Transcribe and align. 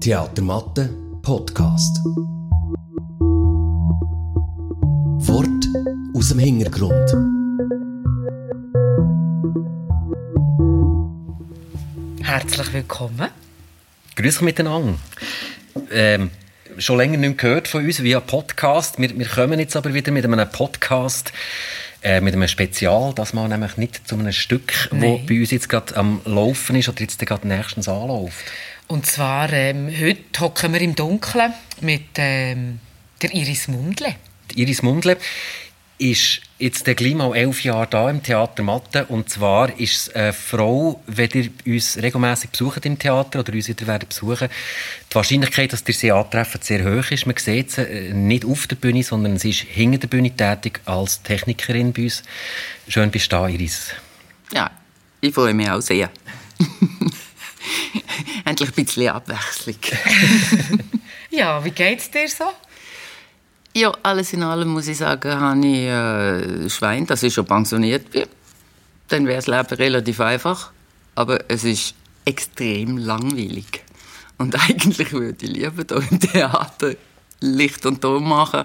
Theatermatte 0.00 0.88
Podcast. 1.22 1.98
Wort 5.26 5.66
aus 6.14 6.28
dem 6.28 6.38
Hintergrund. 6.38 7.10
Herzlich 12.22 12.72
willkommen. 12.72 13.28
Grüß 14.14 14.36
euch 14.36 14.42
miteinander. 14.42 14.94
Ähm, 15.90 16.30
schon 16.78 16.98
länger 16.98 17.16
nicht 17.16 17.38
gehört 17.38 17.68
von 17.68 17.84
uns 17.84 18.02
via 18.02 18.20
Podcast. 18.20 19.00
Wir, 19.00 19.18
wir 19.18 19.26
kommen 19.26 19.58
jetzt 19.58 19.76
aber 19.76 19.94
wieder 19.94 20.12
mit 20.12 20.24
einem 20.24 20.50
Podcast, 20.50 21.32
äh, 22.02 22.20
mit 22.20 22.34
einem 22.34 22.48
Spezial, 22.48 23.12
das 23.14 23.32
mal 23.32 23.48
nämlich 23.48 23.76
nicht 23.76 24.06
zu 24.06 24.16
einem 24.16 24.32
Stück, 24.32 24.88
das 24.90 25.00
bei 25.00 25.40
uns 25.40 25.50
jetzt 25.50 25.68
gerade 25.68 25.96
am 25.96 26.20
Laufen 26.24 26.76
ist 26.76 26.88
oder 26.88 27.00
jetzt 27.00 27.18
gerade 27.18 27.46
nächstens 27.46 27.88
anläuft. 27.88 28.44
Und 28.88 29.06
zwar, 29.06 29.52
ähm, 29.52 29.88
heute 29.88 30.40
hocken 30.40 30.72
wir 30.72 30.80
im 30.80 30.94
Dunkeln 30.94 31.54
mit 31.80 32.02
ähm, 32.16 32.80
der 33.22 33.32
Iris 33.32 33.68
Mundle. 33.68 34.14
Die 34.50 34.62
Iris 34.62 34.82
Mundle 34.82 35.16
ist 36.02 36.40
jetzt 36.58 36.84
gleich 36.84 37.14
mal 37.14 37.34
elf 37.36 37.62
Jahre 37.62 37.86
da 37.86 38.10
im 38.10 38.24
Theater 38.24 38.64
Mathe. 38.64 39.04
Und 39.06 39.30
zwar 39.30 39.78
ist 39.78 40.08
es 40.08 40.14
eine 40.14 40.32
Frau, 40.32 41.00
wenn 41.06 41.30
ihr 41.30 41.50
uns 41.64 41.96
regelmäßig 41.96 42.50
besucht 42.50 42.84
im 42.84 42.98
Theater 42.98 43.38
oder 43.40 43.52
uns 43.52 43.68
wieder 43.68 43.86
werden 43.86 44.08
besuchen, 44.08 44.48
die 45.08 45.14
Wahrscheinlichkeit, 45.14 45.72
dass 45.72 45.84
ihr 45.86 45.94
sie 45.94 46.10
antreffen, 46.10 46.60
sehr 46.60 46.84
hoch 46.84 47.08
ist. 47.12 47.26
Man 47.26 47.36
sieht 47.36 47.70
sie 47.70 47.82
äh, 47.82 48.12
nicht 48.12 48.44
auf 48.44 48.66
der 48.66 48.76
Bühne, 48.76 49.04
sondern 49.04 49.38
sie 49.38 49.50
ist 49.50 49.60
hinter 49.60 49.98
der 49.98 50.08
Bühne 50.08 50.32
tätig 50.36 50.80
als 50.86 51.22
Technikerin 51.22 51.92
bei 51.92 52.02
uns. 52.04 52.24
Schön 52.88 53.12
bist 53.12 53.32
du 53.32 53.36
da, 53.36 53.46
Iris. 53.46 53.92
Ja, 54.52 54.72
ich 55.20 55.32
freue 55.32 55.54
mich 55.54 55.70
auch 55.70 55.80
sehr. 55.80 56.10
Endlich 58.44 58.70
ein 58.70 58.84
bisschen 58.84 59.08
Abwechslung. 59.08 59.76
ja, 61.30 61.64
wie 61.64 61.70
geht 61.70 62.00
es 62.00 62.10
dir 62.10 62.28
so? 62.28 62.46
Ja, 63.74 63.92
alles 64.02 64.32
in 64.34 64.42
allem 64.42 64.68
muss 64.68 64.88
ich 64.88 64.98
sagen, 64.98 65.40
habe 65.40 65.66
ich 65.66 65.86
äh, 65.86 66.68
Schwein, 66.68 67.06
dass 67.06 67.22
ich 67.22 67.32
schon 67.32 67.46
pensioniert 67.46 68.10
bin. 68.10 68.26
Dann 69.08 69.26
wäre 69.26 69.36
das 69.36 69.46
Leben 69.46 69.76
relativ 69.76 70.20
einfach. 70.20 70.72
Aber 71.14 71.50
es 71.50 71.64
ist 71.64 71.94
extrem 72.24 72.98
langweilig. 72.98 73.82
Und 74.38 74.54
eigentlich 74.68 75.12
würde 75.12 75.46
ich 75.46 75.50
lieber 75.50 75.84
hier 75.88 76.10
im 76.10 76.20
Theater 76.20 76.94
Licht 77.40 77.84
und 77.86 78.00
Ton 78.00 78.28
machen, 78.28 78.64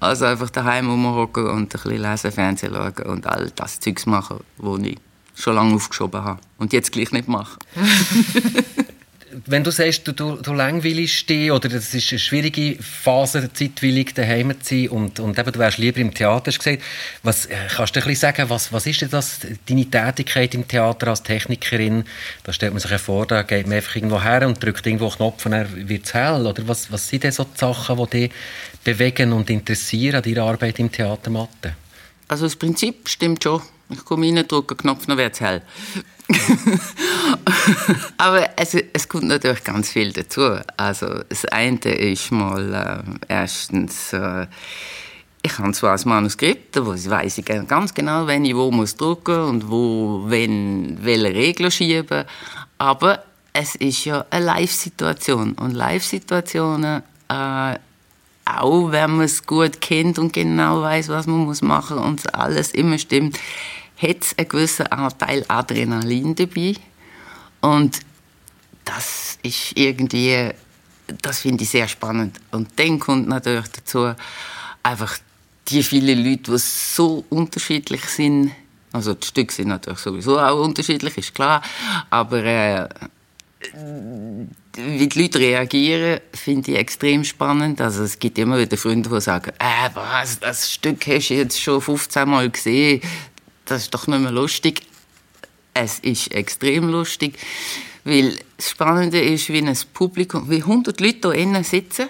als 0.00 0.22
einfach 0.22 0.50
daheim 0.50 0.88
rumhocken 0.90 1.46
und 1.48 1.62
ein 1.62 1.68
bisschen 1.68 2.02
lesen, 2.02 2.32
Fernsehen 2.32 2.72
schauen 2.74 3.06
und 3.06 3.26
all 3.26 3.50
das 3.54 3.78
Zeugs 3.78 4.06
machen, 4.06 4.40
was 4.56 4.80
ich 4.80 4.98
schon 5.34 5.54
lange 5.54 5.74
aufgeschoben 5.74 6.24
habe 6.24 6.40
und 6.56 6.72
jetzt 6.72 6.92
gleich 6.92 7.12
nicht 7.12 7.28
mache. 7.28 7.58
wenn 9.44 9.62
du 9.64 9.70
sagst, 9.70 10.08
du, 10.08 10.12
du, 10.12 10.36
du 10.36 10.52
langweilst 10.52 11.28
dich 11.28 11.50
oder 11.50 11.70
es 11.72 11.92
ist 11.92 12.10
eine 12.10 12.18
schwierige 12.18 12.82
Phase, 12.82 13.52
zeitwillig 13.52 14.14
daheim 14.14 14.54
zu 14.60 14.74
sein 14.74 14.88
und, 14.88 15.20
und 15.20 15.38
eben, 15.38 15.52
du 15.52 15.58
wärst 15.58 15.78
lieber 15.78 15.98
im 15.98 16.14
Theater, 16.14 16.50
hast 16.50 16.58
gesagt, 16.58 16.82
was, 17.22 17.46
äh, 17.46 17.54
kannst 17.68 17.94
du 17.94 18.00
ein 18.00 18.06
bisschen 18.06 18.20
sagen, 18.20 18.48
was, 18.48 18.72
was 18.72 18.86
ist 18.86 19.02
denn 19.02 19.10
das, 19.10 19.40
deine 19.68 19.84
Tätigkeit 19.84 20.54
im 20.54 20.66
Theater 20.66 21.08
als 21.08 21.22
Technikerin? 21.22 22.04
Da 22.44 22.52
stellt 22.52 22.72
man 22.72 22.80
sich 22.80 22.98
vor, 22.98 23.26
da 23.26 23.42
geht 23.42 23.66
man 23.66 23.76
einfach 23.76 23.96
irgendwo 23.96 24.22
her 24.22 24.46
und 24.46 24.62
drückt 24.62 24.86
irgendwo 24.86 25.06
einen 25.06 25.16
Knopf 25.16 25.44
und 25.44 25.52
dann 25.52 25.88
wird 25.88 26.06
es 26.06 26.14
hell. 26.14 26.46
Oder 26.46 26.66
was, 26.66 26.90
was 26.90 27.08
sind 27.08 27.24
denn 27.24 27.32
so 27.32 27.44
die 27.44 27.58
Sachen, 27.58 27.96
die 27.96 28.28
dich 28.28 28.30
bewegen 28.84 29.32
und 29.32 29.50
interessieren 29.50 30.16
an 30.16 30.22
deiner 30.22 30.44
Arbeit 30.44 30.78
im 30.78 30.90
Theatermatte? 30.90 31.74
Also 32.28 32.46
das 32.46 32.56
Prinzip 32.56 33.08
stimmt 33.08 33.42
schon. 33.42 33.60
Ich 33.88 34.04
komme 34.04 34.26
rein, 34.26 34.46
drücke 34.46 34.74
einen 34.74 34.78
Knopf, 34.78 35.06
dann 35.06 35.18
wird 35.18 35.34
es 35.34 35.40
hell. 35.40 35.62
Aber 38.18 38.48
es, 38.56 38.74
es 38.92 39.08
kommt 39.08 39.24
natürlich 39.24 39.62
ganz 39.62 39.90
viel 39.90 40.12
dazu. 40.12 40.58
Also 40.76 41.22
das 41.28 41.44
eine 41.46 41.78
ist 41.78 42.32
mal 42.32 42.74
äh, 42.74 43.32
erstens, 43.32 44.12
äh, 44.12 44.46
ich 45.42 45.58
habe 45.58 45.72
zwar 45.72 45.96
ein 45.96 46.00
Manuskript, 46.04 46.84
wo 46.84 46.94
ich 46.94 47.08
weiss 47.08 47.38
ich 47.38 47.44
ganz 47.44 47.94
genau, 47.94 48.26
wenn 48.26 48.44
ich 48.44 48.56
wo 48.56 48.72
muss 48.72 48.96
drücken 48.96 49.40
und 49.40 49.70
wo, 49.70 50.24
wenn, 50.26 50.98
welche 51.02 51.34
Regeln 51.34 51.70
schieben. 51.70 52.24
Aber 52.78 53.22
es 53.52 53.76
ist 53.76 54.04
ja 54.04 54.24
eine 54.30 54.44
Live-Situation 54.44 55.52
und 55.52 55.72
Live-Situationen 55.72 57.02
äh, 57.28 57.78
auch 58.46 58.92
wenn 58.92 59.16
man 59.16 59.26
es 59.26 59.44
gut 59.44 59.80
kennt 59.80 60.18
und 60.18 60.32
genau 60.32 60.80
weiß, 60.80 61.08
was 61.08 61.26
man 61.26 61.44
muss 61.44 61.62
machen 61.62 61.98
und 61.98 62.34
alles 62.34 62.70
immer 62.70 62.96
stimmt, 62.96 63.38
hat 64.00 64.22
es 64.22 64.38
einen 64.38 64.48
gewissen 64.48 64.86
Anteil 64.86 65.44
Adrenalin 65.48 66.34
dabei. 66.34 66.74
Und 67.60 68.00
das 68.84 69.38
ist 69.42 69.76
irgendwie, 69.76 70.50
das 71.22 71.40
finde 71.40 71.64
ich 71.64 71.70
sehr 71.70 71.88
spannend. 71.88 72.38
Und 72.52 72.68
dann 72.76 73.00
kommt 73.00 73.26
natürlich 73.28 73.68
dazu 73.68 74.14
einfach 74.82 75.18
die 75.68 75.82
vielen 75.82 76.24
Leute, 76.24 76.52
die 76.52 76.58
so 76.58 77.24
unterschiedlich 77.28 78.04
sind. 78.04 78.52
Also 78.92 79.14
die 79.14 79.26
Stücke 79.26 79.52
sind 79.52 79.68
natürlich 79.68 79.98
sowieso 79.98 80.38
auch 80.38 80.64
unterschiedlich, 80.64 81.18
ist 81.18 81.34
klar. 81.34 81.62
Aber 82.10 82.44
äh, 82.44 82.88
wie 83.72 85.08
die 85.08 85.22
Leute 85.22 85.38
reagieren, 85.38 86.20
finde 86.32 86.72
ich 86.72 86.78
extrem 86.78 87.24
spannend. 87.24 87.80
Also 87.80 88.02
es 88.02 88.18
gibt 88.18 88.38
immer 88.38 88.58
wieder 88.58 88.76
Freunde, 88.76 89.08
die 89.08 89.20
sagen, 89.20 89.52
äh, 89.58 89.90
was, 89.94 90.38
das 90.40 90.72
Stück 90.72 91.06
hast 91.06 91.28
du 91.28 91.34
jetzt 91.34 91.60
schon 91.60 91.80
15 91.80 92.28
Mal 92.28 92.50
gesehen, 92.50 93.00
das 93.64 93.82
ist 93.82 93.94
doch 93.94 94.06
nicht 94.06 94.20
mehr 94.20 94.30
lustig. 94.30 94.82
Es 95.74 95.98
ist 96.00 96.32
extrem 96.32 96.88
lustig, 96.88 97.38
weil 98.04 98.38
das 98.56 98.70
Spannende 98.70 99.20
ist, 99.20 99.48
wie 99.48 99.58
ein 99.58 99.76
Publikum, 99.92 100.48
wie 100.48 100.62
100 100.62 101.00
Leute 101.00 101.32
hier 101.32 101.42
innen 101.42 101.64
sitzen 101.64 102.08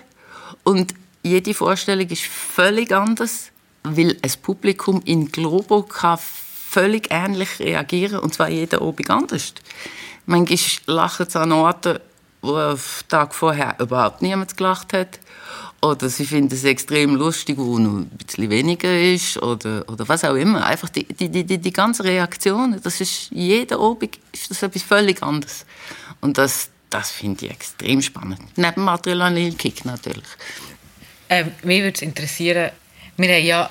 und 0.63 0.95
jede 1.23 1.55
Vorstellung 1.55 2.09
ist 2.09 2.23
völlig 2.23 2.93
anders, 2.93 3.51
weil 3.83 4.17
ein 4.23 4.33
Publikum 4.43 5.03
in 5.05 5.31
Globo 5.33 5.83
kann 5.83 6.19
völlig 6.19 7.09
ähnlich 7.11 7.59
reagieren 7.59 8.21
und 8.21 8.35
zwar 8.35 8.49
jeder 8.49 8.83
Abend 8.83 9.11
anders. 9.11 9.55
Manchmal 10.27 10.59
lachen 10.87 11.29
sie 11.29 11.41
an 11.41 11.53
Orten, 11.53 11.99
wo 12.43 12.57
am 12.57 12.79
Tag 13.09 13.35
vorher 13.35 13.77
überhaupt 13.79 14.23
niemand 14.23 14.57
gelacht 14.57 14.93
hat. 14.93 15.21
Oder 15.83 16.09
sie 16.09 16.27
finden 16.27 16.53
es 16.53 16.65
extrem 16.65 17.15
lustig, 17.15 17.59
wo 17.59 17.79
noch 17.79 17.99
ein 17.99 18.09
bisschen 18.09 18.51
weniger 18.51 18.99
ist. 19.01 19.41
Oder, 19.41 19.85
oder 19.89 20.09
was 20.09 20.25
auch 20.25 20.35
immer. 20.35 20.65
Einfach 20.67 20.89
die, 20.89 21.05
die, 21.05 21.29
die, 21.29 21.59
die 21.59 21.73
ganze 21.73 22.05
Reaktion, 22.05 22.81
das 22.83 23.01
ist 23.01 23.31
jeder 23.31 23.79
Abend 23.79 24.19
ist 24.33 24.51
das 24.51 24.63
etwas 24.63 24.83
völlig 24.83 25.23
anderes. 25.23 25.65
Und 26.21 26.39
das, 26.39 26.71
das 26.91 27.11
finde 27.11 27.47
ich 27.47 27.53
extrem 27.53 28.03
spannend. 28.03 28.41
Neben 28.57 28.75
dem 28.75 28.89
Adrenalinkick 28.89 29.85
natürlich. 29.85 30.27
Ähm, 31.29 31.53
mich 31.63 31.83
würde 31.83 31.95
es 31.95 32.03
interessieren, 32.03 32.71
wir 33.17 33.29
haben 33.29 33.45
ja 33.45 33.71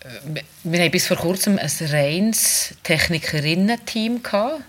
äh, 0.00 0.42
wir 0.64 0.80
haben 0.80 0.90
bis 0.90 1.06
vor 1.06 1.16
kurzem 1.16 1.58
ein 1.58 1.70
reines 1.90 2.74
Technikerinnen-Team 2.82 4.22
gehabt 4.22 4.62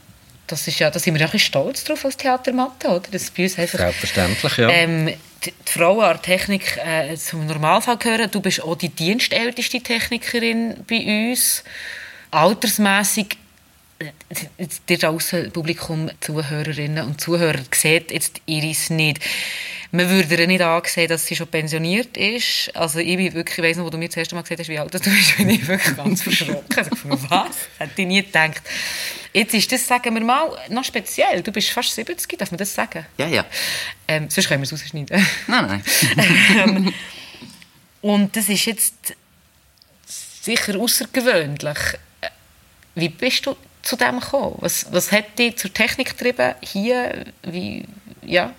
das 0.48 0.68
ist 0.68 0.80
ja, 0.80 0.90
da 0.90 1.00
sind 1.00 1.18
wir 1.18 1.22
ja 1.22 1.40
stolz 1.40 1.84
drauf 1.84 2.04
als 2.06 2.18
Theatermatte, 2.18 2.90
oder? 2.90 3.08
Das 3.12 3.31
bei 3.31 3.44
uns 3.44 3.58
einfach, 3.58 3.80
Selbstverständlich, 3.80 4.58
ja. 4.58 4.70
Ähm, 4.70 5.14
die, 5.46 5.81
an 5.81 6.22
Technik 6.22 6.78
äh, 6.78 7.16
zum 7.16 7.46
Normalfall 7.48 7.98
gehören. 7.98 8.30
Du 8.31 8.42
bist 8.42 8.62
auch 8.62 8.76
die 8.76 8.90
dienstälteste 8.90 9.81
Technikerin 9.81 10.86
bei 10.88 11.31
uns. 11.31 11.64
Altersmässig 12.31 13.38
äh, 14.00 14.68
dir 14.90 14.98
draußen 14.98 15.52
Publikum, 15.52 16.09
Zuhörerinnen 16.20 17.06
und 17.06 17.22
Zuhörer, 17.22 17.60
sieht 17.72 18.12
jetzt 18.12 18.42
Iris 18.46 18.90
nicht. 18.90 19.20
Man 19.92 20.10
würde 20.10 20.36
ihr 20.36 20.48
nicht 20.48 20.62
ansehen, 20.62 21.08
dass 21.08 21.28
sie 21.28 21.36
schon 21.36 21.48
pensioniert 21.48 22.18
ist. 22.18 22.75
Also 22.75 23.00
ich 23.00 23.16
bin 23.16 23.34
wirklich, 23.34 23.60
ich 23.60 23.64
weiss 23.64 23.78
noch, 23.78 23.86
wo 23.86 23.92
du 23.92 23.98
mir 23.98 24.08
das 24.08 24.18
erste 24.18 24.34
Mal 24.34 24.42
gesagt 24.42 24.60
hast, 24.60 24.70
wie 24.70 24.80
alt 24.80 24.94
du 24.94 25.00
bist, 25.00 25.38
bin 25.38 25.50
ich 25.50 25.68
wirklich 25.68 25.96
ganz 25.96 26.24
verschrocken. 26.24 26.66
Also, 26.75 27.30
was? 27.30 27.56
Hätte 27.78 28.02
ich 28.02 28.08
nie 28.08 28.24
gedacht. 28.24 28.62
Jetzt 29.34 29.54
ist 29.56 29.72
das, 29.72 29.88
sagen 29.88 30.13
wir 30.13 30.24
mal, 30.24 30.52
noch 30.69 30.84
speziell. 30.84 31.42
Du 31.42 31.52
bist 31.52 31.69
fast 31.69 31.94
70, 31.96 32.38
darf 32.38 32.52
man 32.52 32.60
das 32.60 32.74
sagen? 32.74 33.06
Ja, 33.18 33.28
ja. 33.28 33.46
Ähm, 34.07 34.30
sonst 34.30 34.48
können 34.48 34.62
wir 34.62 34.66
es 34.66 34.74
rausschneiden. 34.74 35.25
Nein, 35.48 35.68
nein. 35.68 35.84
ähm, 36.57 36.94
und 38.02 38.36
das 38.36 38.48
ist 38.48 38.66
jetzt 38.66 39.16
sicher 40.06 40.78
außergewöhnlich. 40.80 41.78
Äh, 42.22 42.30
wie 42.94 43.10
bist 43.10 43.46
du 43.48 43.56
zu 43.81 43.96
dem 43.96 44.19
gekommen? 44.19 44.56
Was, 44.60 44.86
was 44.92 45.12
hat 45.12 45.38
dich 45.40 45.57
zur 45.57 45.74
Technik 45.74 46.16
getrieben 46.16 46.54
hier? 46.62 47.25
Wie, 47.42 47.86
ja? 48.22 48.54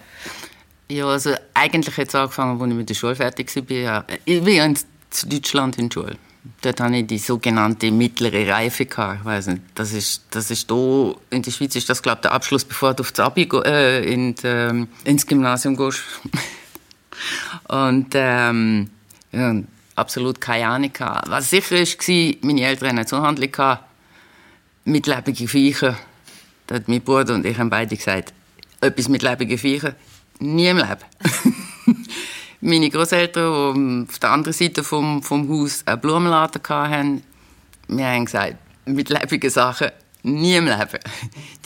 Ja, 0.89 1.07
also 1.07 1.35
eigentlich 1.55 1.97
hat 1.97 2.09
es 2.09 2.15
angefangen, 2.15 2.61
als 2.61 2.71
ich 2.71 2.77
mit 2.77 2.89
der 2.89 2.95
Schule 2.95 3.15
fertig 3.15 3.55
war. 3.55 4.05
Ich 4.25 4.43
bin 4.43 4.55
ja 4.55 4.65
in 4.65 4.79
Deutschland 5.27 5.79
in 5.79 5.89
der 5.89 5.95
Schule. 5.95 6.17
Dort 6.61 6.81
hatte 6.81 6.97
ich 6.97 7.07
die 7.07 7.19
sogenannte 7.19 7.91
mittlere 7.91 8.49
Reife. 8.49 8.87
Gehabt. 8.87 9.25
Weiß 9.25 9.47
nicht, 9.47 9.63
das 9.75 9.93
ist, 9.93 10.25
das 10.31 10.51
ist 10.51 10.71
da, 10.71 11.15
in 11.31 11.43
der 11.43 11.51
Schweiz 11.51 11.75
ist 11.75 11.89
das, 11.89 12.03
glaube 12.03 12.19
ich, 12.19 12.23
der 12.23 12.33
Abschluss, 12.33 12.65
bevor 12.65 12.93
du 12.95 13.03
aufs 13.03 13.19
Abi, 13.19 13.49
äh, 13.65 14.13
in, 14.13 14.37
äh, 14.45 14.87
ins 15.05 15.27
Gymnasium 15.27 15.77
gehst. 15.77 16.03
Und 17.69 18.09
ähm, 18.15 18.91
ja, 19.33 19.55
absolut 19.95 20.41
keine 20.41 20.69
Ahnung. 20.69 20.93
Gehabt. 20.93 21.31
Was 21.31 21.51
sicher 21.51 21.77
war, 21.77 22.35
meine 22.43 22.63
Eltern 22.63 22.99
hatten 22.99 23.09
Zuhandlung. 23.09 23.51
Gehabt. 23.51 23.85
mit 24.85 25.07
lebenden 25.07 25.49
Viecher. 25.49 25.97
Da 26.67 26.77
hat 26.77 26.89
mein 26.89 27.03
Bruder 27.03 27.35
und 27.35 27.47
ich 27.47 27.59
haben 27.59 27.71
beide 27.71 27.97
gesagt, 27.97 28.33
etwas 28.81 29.09
mit 29.09 29.23
lebenden 29.23 29.59
Viecher, 29.59 29.95
nie 30.39 30.67
im 30.67 30.79
Leben. 30.79 30.97
Meine 32.67 32.89
Großeltern, 32.89 34.07
die 34.07 34.11
auf 34.11 34.19
der 34.21 34.31
anderen 34.31 34.55
Seite 34.55 34.83
vom, 34.83 35.23
vom 35.23 35.47
Haus 35.51 35.83
einen 35.85 36.01
Blumenladen 36.01 36.63
hatten, 36.67 37.23
wir 37.89 38.07
haben 38.07 38.25
gesagt, 38.25 38.57
mit 38.87 39.11
lebenden 39.11 39.51
Sachen 39.51 39.91
nie 40.23 40.57
im 40.57 40.65
Leben. 40.65 40.99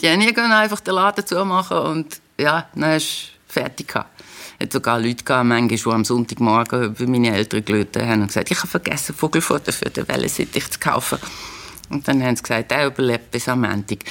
Die 0.01 0.09
haben 0.09 0.19
nie 0.19 0.35
einfach 0.35 0.81
den 0.81 0.95
Laden 0.95 1.25
zumachen 1.25 1.77
und 1.77 2.19
ja, 2.37 2.67
dann 2.75 2.97
ist 2.97 3.29
fertig 3.47 3.87
gehabt. 3.87 4.09
Es 4.57 4.65
hat 4.65 4.73
sogar 4.73 4.99
Leute 4.99 5.23
gehabt, 5.23 5.45
manchmal, 5.45 5.77
die 5.77 5.89
am 5.89 6.03
Sonntagmorgen 6.03 6.93
bei 6.93 7.05
meine 7.05 7.33
Eltern 7.33 7.63
gelötet 7.63 8.03
haben 8.03 8.23
und 8.23 8.27
gesagt, 8.27 8.51
ich 8.51 8.57
habe 8.57 8.67
vergessen, 8.67 9.15
Vogelfutter 9.15 9.71
für 9.71 9.89
den 9.89 10.05
Wellensittich 10.05 10.69
zu 10.69 10.79
kaufen. 10.79 11.17
Und 11.89 12.07
dann 12.07 12.23
haben 12.23 12.35
sie 12.35 12.43
gesagt, 12.43 12.71
er 12.71 12.87
überlebt 12.87 13.31
bis 13.31 13.49
am 13.49 13.61
Montag. 13.61 13.99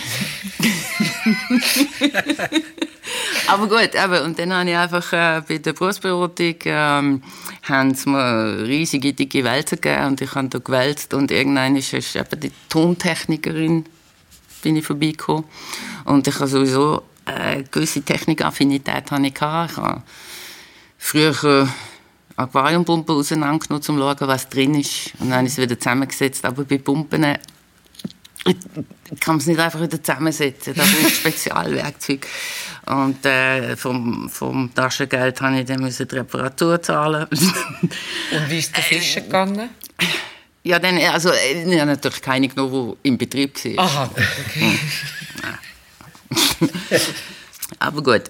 Aber 3.47 3.67
gut, 3.67 3.95
eben, 3.95 4.23
und 4.25 4.39
dann 4.39 4.53
habe 4.53 4.69
ich 4.69 4.77
einfach 4.77 5.13
äh, 5.13 5.43
bei 5.49 5.59
der 5.59 5.73
Berufsberatung 5.73 6.57
ähm, 6.65 7.23
haben 7.63 7.95
sie 7.95 8.11
mir 8.11 8.65
riesige, 8.67 9.15
dicke 9.15 9.45
Wälzer 9.45 9.77
gegeben 9.77 10.07
und 10.09 10.21
ich 10.21 10.35
habe 10.35 10.49
da 10.49 10.59
gewälzt 10.59 11.15
und 11.15 11.31
irgendwann 11.31 11.77
ist, 11.77 11.95
ist 11.95 12.17
eben 12.17 12.41
die 12.41 12.53
Tontechnikerin 12.69 13.85
bin 14.63 14.77
ich 14.77 14.85
vorbeigekommen. 14.85 15.45
Und 16.05 16.27
ich 16.27 16.35
habe 16.35 16.49
sowieso 16.49 17.03
eine 17.25 17.65
gewisse 17.65 18.03
Technikaffinität 18.03 19.11
habe 19.11 19.27
ich 19.27 19.35
gehabt. 19.35 19.73
Ich 19.73 19.79
habe 19.79 20.03
früher 20.99 21.69
Aquariumpumpen 22.37 23.17
auseinandergenommen, 23.17 23.79
um 23.79 23.83
zu 23.83 23.97
schauen, 23.97 24.29
was 24.29 24.49
drin 24.49 24.75
ist. 24.75 25.13
Und 25.19 25.31
dann 25.31 25.39
habe 25.39 25.47
ich 25.47 25.53
es 25.53 25.59
wieder 25.59 25.79
zusammengesetzt. 25.79 26.45
Aber 26.45 26.65
bei 26.65 26.79
Pumpen 26.79 27.37
kann 29.21 29.35
man 29.35 29.39
es 29.39 29.47
nicht 29.47 29.61
einfach 29.61 29.81
wieder 29.81 30.03
zusammensetzen. 30.03 30.75
Da 30.75 30.83
braucht 30.83 31.15
Spezialwerkzeug. 31.15 32.27
Und 32.87 33.25
äh, 33.27 33.77
vom, 33.77 34.29
vom 34.31 34.75
Taschengeld 34.75 35.41
habe 35.41 35.61
ich 35.61 35.67
dann 35.67 35.87
die 35.87 36.15
Reparatur 36.15 36.81
zahlen. 36.81 37.27
Und 37.31 38.51
wie 38.51 38.59
ist 38.59 38.77
das 38.77 38.91
äh, 38.91 39.21
gegangen? 39.21 39.71
Ja, 40.63 40.79
dann, 40.79 40.99
also, 40.99 41.31
ich 41.33 41.79
habe 41.79 41.91
natürlich 41.91 42.21
keine 42.21 42.49
genommen, 42.49 42.97
die 43.03 43.09
im 43.09 43.19
Betrieb 43.19 43.63
war. 43.77 43.85
Aha, 43.85 44.11
okay. 44.47 44.79
aber 47.79 48.03
gut. 48.03 48.23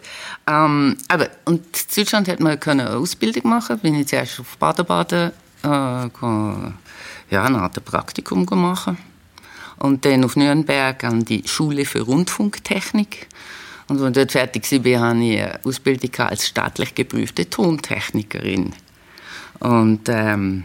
Ähm, 0.46 0.96
aber, 1.08 1.28
und 1.44 1.60
in 1.60 1.94
Deutschland 1.96 2.28
hat 2.28 2.40
man 2.40 2.58
eine 2.60 2.90
Ausbildung 2.90 3.50
machen 3.50 3.78
Bin 3.80 3.94
ich 3.96 4.08
zuerst 4.08 4.40
auf 4.40 4.56
Baden-Baden 4.56 5.32
äh, 5.62 6.08
ja, 7.30 7.42
Art 7.44 7.84
Praktikum 7.84 8.46
gemacht. 8.46 8.96
Und 9.78 10.04
dann 10.04 10.24
auf 10.24 10.36
Nürnberg 10.36 11.02
an 11.04 11.24
die 11.24 11.42
Schule 11.46 11.84
für 11.84 12.00
Rundfunktechnik. 12.00 13.28
Und 13.88 14.00
als 14.00 14.08
ich 14.08 14.14
dort 14.14 14.32
fertig 14.32 14.70
war, 14.70 15.00
habe 15.00 15.24
ich 15.24 15.40
eine 15.40 15.60
Ausbildung 15.64 16.14
als 16.26 16.46
staatlich 16.46 16.94
geprüfte 16.94 17.48
Tontechnikerin. 17.48 18.74
Und 19.60 20.08
ähm, 20.08 20.64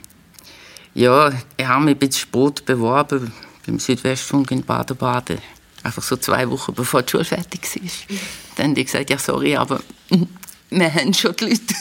ja, 0.94 1.32
ich 1.58 1.66
habe 1.66 1.86
mich 1.86 1.96
ein 1.96 2.00
bisschen 2.00 2.28
spät 2.28 2.66
beworben 2.66 3.32
beim 3.66 3.80
Südwestfunk 3.80 4.52
in 4.52 4.64
Baden-Baden. 4.64 5.40
Einfach 5.84 6.04
so 6.04 6.18
zwei 6.18 6.50
Wochen 6.50 6.74
bevor 6.74 7.02
die 7.02 7.12
Schule 7.12 7.26
fertig 7.26 7.62
war. 7.76 8.18
Dann 8.56 8.72
habe 8.72 8.80
ich 8.80 8.86
gesagt, 8.88 9.10
ja 9.10 9.18
sorry, 9.18 9.56
aber 9.56 9.82
wir 10.70 10.94
haben 10.94 11.14
schon 11.14 11.36
die 11.36 11.46
Leute. 11.46 11.76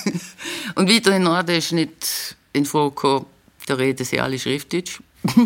Und 0.75 0.90
weiter 0.90 1.17
in 1.17 1.23
Norden 1.25 1.56
ist 1.56 1.73
nicht 1.73 2.37
in 2.52 2.64
Frage 2.64 3.25
da 3.67 3.75
reden 3.75 4.05
sie 4.05 4.20
alle 4.20 4.38
Schriftdeutsch. 4.38 5.00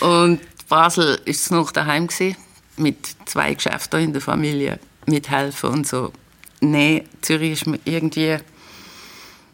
und 0.00 0.40
Basel 0.68 1.18
war 1.18 1.18
es 1.26 1.50
noch 1.50 1.72
daheim 1.72 2.06
gewesen, 2.06 2.36
mit 2.76 2.96
zwei 3.24 3.54
Geschäften 3.54 4.00
in 4.00 4.12
der 4.12 4.22
Familie, 4.22 4.78
mithelfen 5.06 5.70
und 5.70 5.86
so. 5.86 6.12
Nein, 6.60 7.02
Zürich 7.20 7.52
ist 7.52 7.66
mir 7.66 7.78
irgendwie 7.84 8.38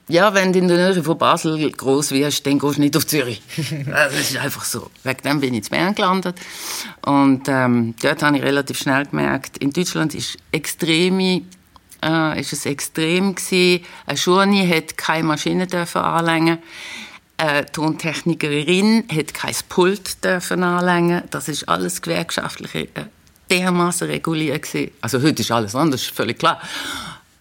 ja, 0.09 0.35
wenn 0.35 0.53
du 0.53 0.59
in 0.59 0.69
der 0.69 0.93
Nähe 0.93 1.03
von 1.03 1.17
Basel 1.17 1.71
groß 1.71 2.11
wirst, 2.11 2.45
dann 2.45 2.59
gehst 2.59 2.77
du 2.77 2.81
nicht 2.81 2.97
auf 2.97 3.07
Zürich. 3.07 3.41
das 3.87 4.31
ist 4.31 4.37
einfach 4.37 4.65
so. 4.65 4.91
Wegen 5.05 5.23
dem 5.23 5.41
bin 5.41 5.55
ich 5.55 5.65
in 5.65 5.71
Bern 5.71 5.95
gelandet. 5.95 6.39
Und 7.07 7.49
ähm, 7.49 7.95
dort 8.03 8.23
habe 8.23 8.37
ich 8.37 8.43
relativ 8.43 8.79
schnell 8.79 9.07
gemerkt, 9.07 9.59
in 9.59 9.71
Deutschland 9.71 10.15
ist 10.15 10.37
extreme 10.51 11.43
äh, 12.05 12.41
ist 12.41 12.53
es 12.53 12.67
extrem 12.67 13.35
gewesen. 13.35 13.85
Eine 14.07 14.19
Schurni 14.19 14.69
hat 14.69 14.99
keine 14.99 15.25
Maschine 15.25 15.67
dürfen 15.67 16.03
anlängen. 16.03 16.59
Eine 17.43 17.67
Tontechnikerin 17.67 19.03
hat 19.12 19.35
kein 19.35 19.55
Pult 19.69 20.23
dürfen 20.23 20.62
anlängen. 20.62 21.25
Das 21.31 21.49
ist 21.49 21.69
alles 21.69 22.00
gewerkschaftlich 22.00 22.73
äh, 22.77 22.87
dermaßen 23.50 24.06
reguliert 24.06 24.62
gewesen. 24.62 24.93
Also 25.00 25.21
heute 25.21 25.43
ist 25.43 25.50
alles 25.50 25.75
anders, 25.75 26.05
völlig 26.05 26.39
klar. 26.39 26.61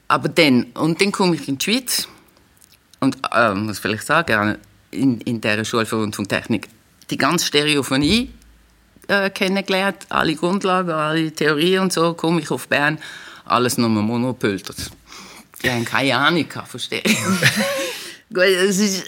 Aber 0.08 0.28
dann, 0.28 0.64
und 0.74 1.00
dann 1.00 1.12
komme 1.12 1.36
ich 1.36 1.48
in 1.48 1.60
die 1.60 1.66
Schweiz 1.66 2.08
und 3.00 3.16
äh, 3.32 3.54
muss 3.54 3.78
vielleicht 3.78 4.08
sagen, 4.08 4.58
in, 4.90 5.22
in 5.22 5.40
dieser 5.40 5.64
Schule 5.66 5.86
für 5.86 5.98
Rundfunktechnik 5.98 6.68
die 7.12 7.18
ganze 7.18 7.46
Stereophonie 7.46 8.32
äh, 9.08 9.30
kennengelernt, 9.30 10.08
alle 10.10 10.34
Grundlagen, 10.34 10.90
alle 10.90 11.32
Theorien 11.32 11.84
und 11.84 11.94
so, 11.94 12.16
komme 12.16 12.42
ich 12.42 12.50
auf 12.50 12.68
Bern, 12.68 12.98
alles 13.46 13.78
nur 13.78 13.90
Monopulter. 13.90 14.74
Die 15.62 15.70
haben 15.70 15.86
keine 15.86 16.18
Ahnung 16.18 16.48
von 16.66 16.80
Stereo. 16.80 17.14
Gut, 18.34 18.46
es 18.46 18.80
ist 18.80 19.04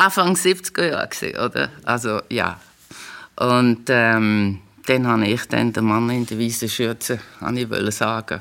Anfang 0.00 0.34
70er 0.34 0.90
Jahre, 0.90 1.44
oder? 1.44 1.70
Also, 1.84 2.22
ja. 2.30 2.58
Und 3.36 3.84
ähm, 3.88 4.60
dann 4.86 5.06
habe 5.06 5.26
ich 5.26 5.44
dann 5.44 5.72
den 5.72 5.84
Mann 5.84 6.08
in 6.08 6.24
der 6.24 6.38
weißen 6.38 6.68
Schürze 6.68 7.20
ich 7.54 7.94
sagen, 7.94 8.40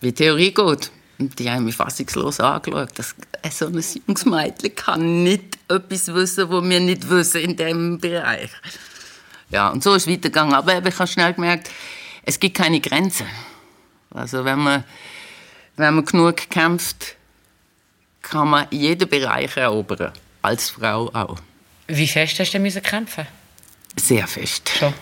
wie 0.00 0.12
Theorie 0.12 0.52
geht. 0.52 0.90
Und 1.18 1.38
die 1.38 1.50
haben 1.50 1.64
mich 1.64 1.76
fassungslos 1.76 2.40
angeschaut. 2.40 2.90
Das, 2.94 3.14
so 3.50 3.66
ein 3.66 3.72
junges 4.06 4.26
Mädchen 4.26 4.74
kann 4.76 5.24
nicht 5.24 5.58
etwas 5.68 6.14
wissen, 6.14 6.50
was 6.50 6.64
wir 6.64 6.80
nicht 6.80 7.08
wissen 7.08 7.40
in 7.40 7.56
diesem 7.56 7.98
Bereich. 7.98 8.50
Ja, 9.50 9.70
und 9.70 9.82
so 9.82 9.94
ist 9.94 10.06
es 10.06 10.12
weitergegangen. 10.12 10.54
Aber 10.54 10.86
ich 10.86 10.98
habe 10.98 11.06
schnell 11.06 11.32
gemerkt, 11.32 11.70
es 12.22 12.38
gibt 12.38 12.56
keine 12.56 12.80
Grenzen. 12.80 13.26
Also 14.10 14.44
wenn 14.44 14.58
man, 14.58 14.84
wenn 15.76 15.94
man 15.94 16.04
genug 16.04 16.36
kämpft, 16.50 17.16
kann 18.20 18.50
man 18.50 18.66
jeden 18.70 19.08
Bereich 19.08 19.56
erobern. 19.56 20.12
Als 20.42 20.70
Frau 20.70 21.10
auch. 21.12 21.38
Wie 21.88 22.06
fest 22.06 22.38
hast 22.38 22.52
du 22.52 22.58
müssen 22.58 22.82
kämpfen? 22.82 23.26
Sehr 23.96 24.26
fest. 24.26 24.70
Schon? 24.78 24.94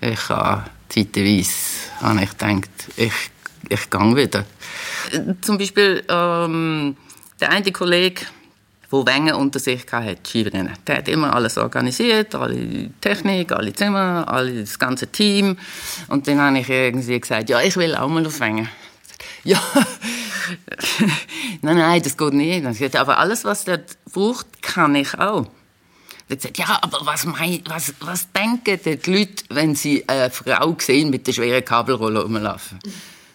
Ich 0.00 0.28
habe 0.28 0.64
zeitweise 0.88 1.50
habe 2.00 2.22
ich 2.24 2.30
gedacht, 2.30 2.70
ich, 2.96 3.12
ich 3.68 3.90
gehe 3.90 4.16
wieder. 4.16 4.44
Zum 5.40 5.56
Beispiel 5.58 6.04
ähm, 6.08 6.96
der 7.40 7.50
eine 7.50 7.72
Kollege, 7.72 8.22
der 8.92 9.06
Wänge 9.06 9.36
unter 9.36 9.58
sich 9.58 9.86
hatte, 9.90 10.18
Skirennen. 10.26 10.72
Der 10.86 10.98
hat 10.98 11.08
immer 11.08 11.34
alles 11.34 11.56
organisiert, 11.56 12.34
alle 12.34 12.90
Technik, 13.00 13.52
alle 13.52 13.72
Zimmer, 13.72 14.24
alle, 14.26 14.60
das 14.60 14.78
ganze 14.78 15.06
Team. 15.06 15.56
Und 16.08 16.28
dann 16.28 16.40
habe 16.40 16.58
ich 16.58 16.68
irgendwie 16.68 17.18
gesagt, 17.18 17.48
ja, 17.48 17.60
ich 17.60 17.76
will 17.76 17.94
auch 17.94 18.08
mal 18.08 18.26
auf 18.26 18.40
Wänge. 18.40 18.68
Ja, 19.44 19.60
nein, 21.62 21.76
nein, 21.76 22.02
das 22.02 22.16
geht 22.16 22.32
nicht. 22.32 22.96
Aber 22.96 23.18
alles, 23.18 23.44
was 23.44 23.64
der 23.64 23.82
braucht, 24.12 24.62
kann 24.62 24.94
ich 24.94 25.18
auch. 25.18 25.46
Gesagt, 26.28 26.56
ja, 26.56 26.78
aber 26.80 27.00
was, 27.04 27.26
mein, 27.26 27.60
was, 27.66 27.92
was 28.00 28.32
denken 28.32 28.80
die 28.82 29.10
Leute, 29.10 29.44
wenn 29.50 29.74
sie 29.74 30.08
eine 30.08 30.30
Frau 30.30 30.74
sehen 30.78 31.10
mit 31.10 31.26
der 31.26 31.32
schweren 31.32 31.64
Kabelrolle 31.64 32.22
rumlaufen? 32.22 32.78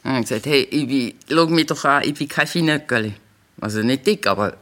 Dann 0.03 0.13
habe 0.13 0.24
ich 0.24 0.29
gesagt, 0.29 0.46
hey, 0.48 0.63
ich 0.63 0.88
bin, 0.88 1.13
schau 1.29 1.46
mich 1.48 1.67
doch 1.67 1.84
an, 1.86 2.03
ich 2.03 2.15
bin 2.15 2.27
kein 2.27 2.48
Finöckeli. 2.48 3.13
Also 3.62 3.82
nicht 3.82 4.08
dick, 4.08 4.25
aber 4.25 4.53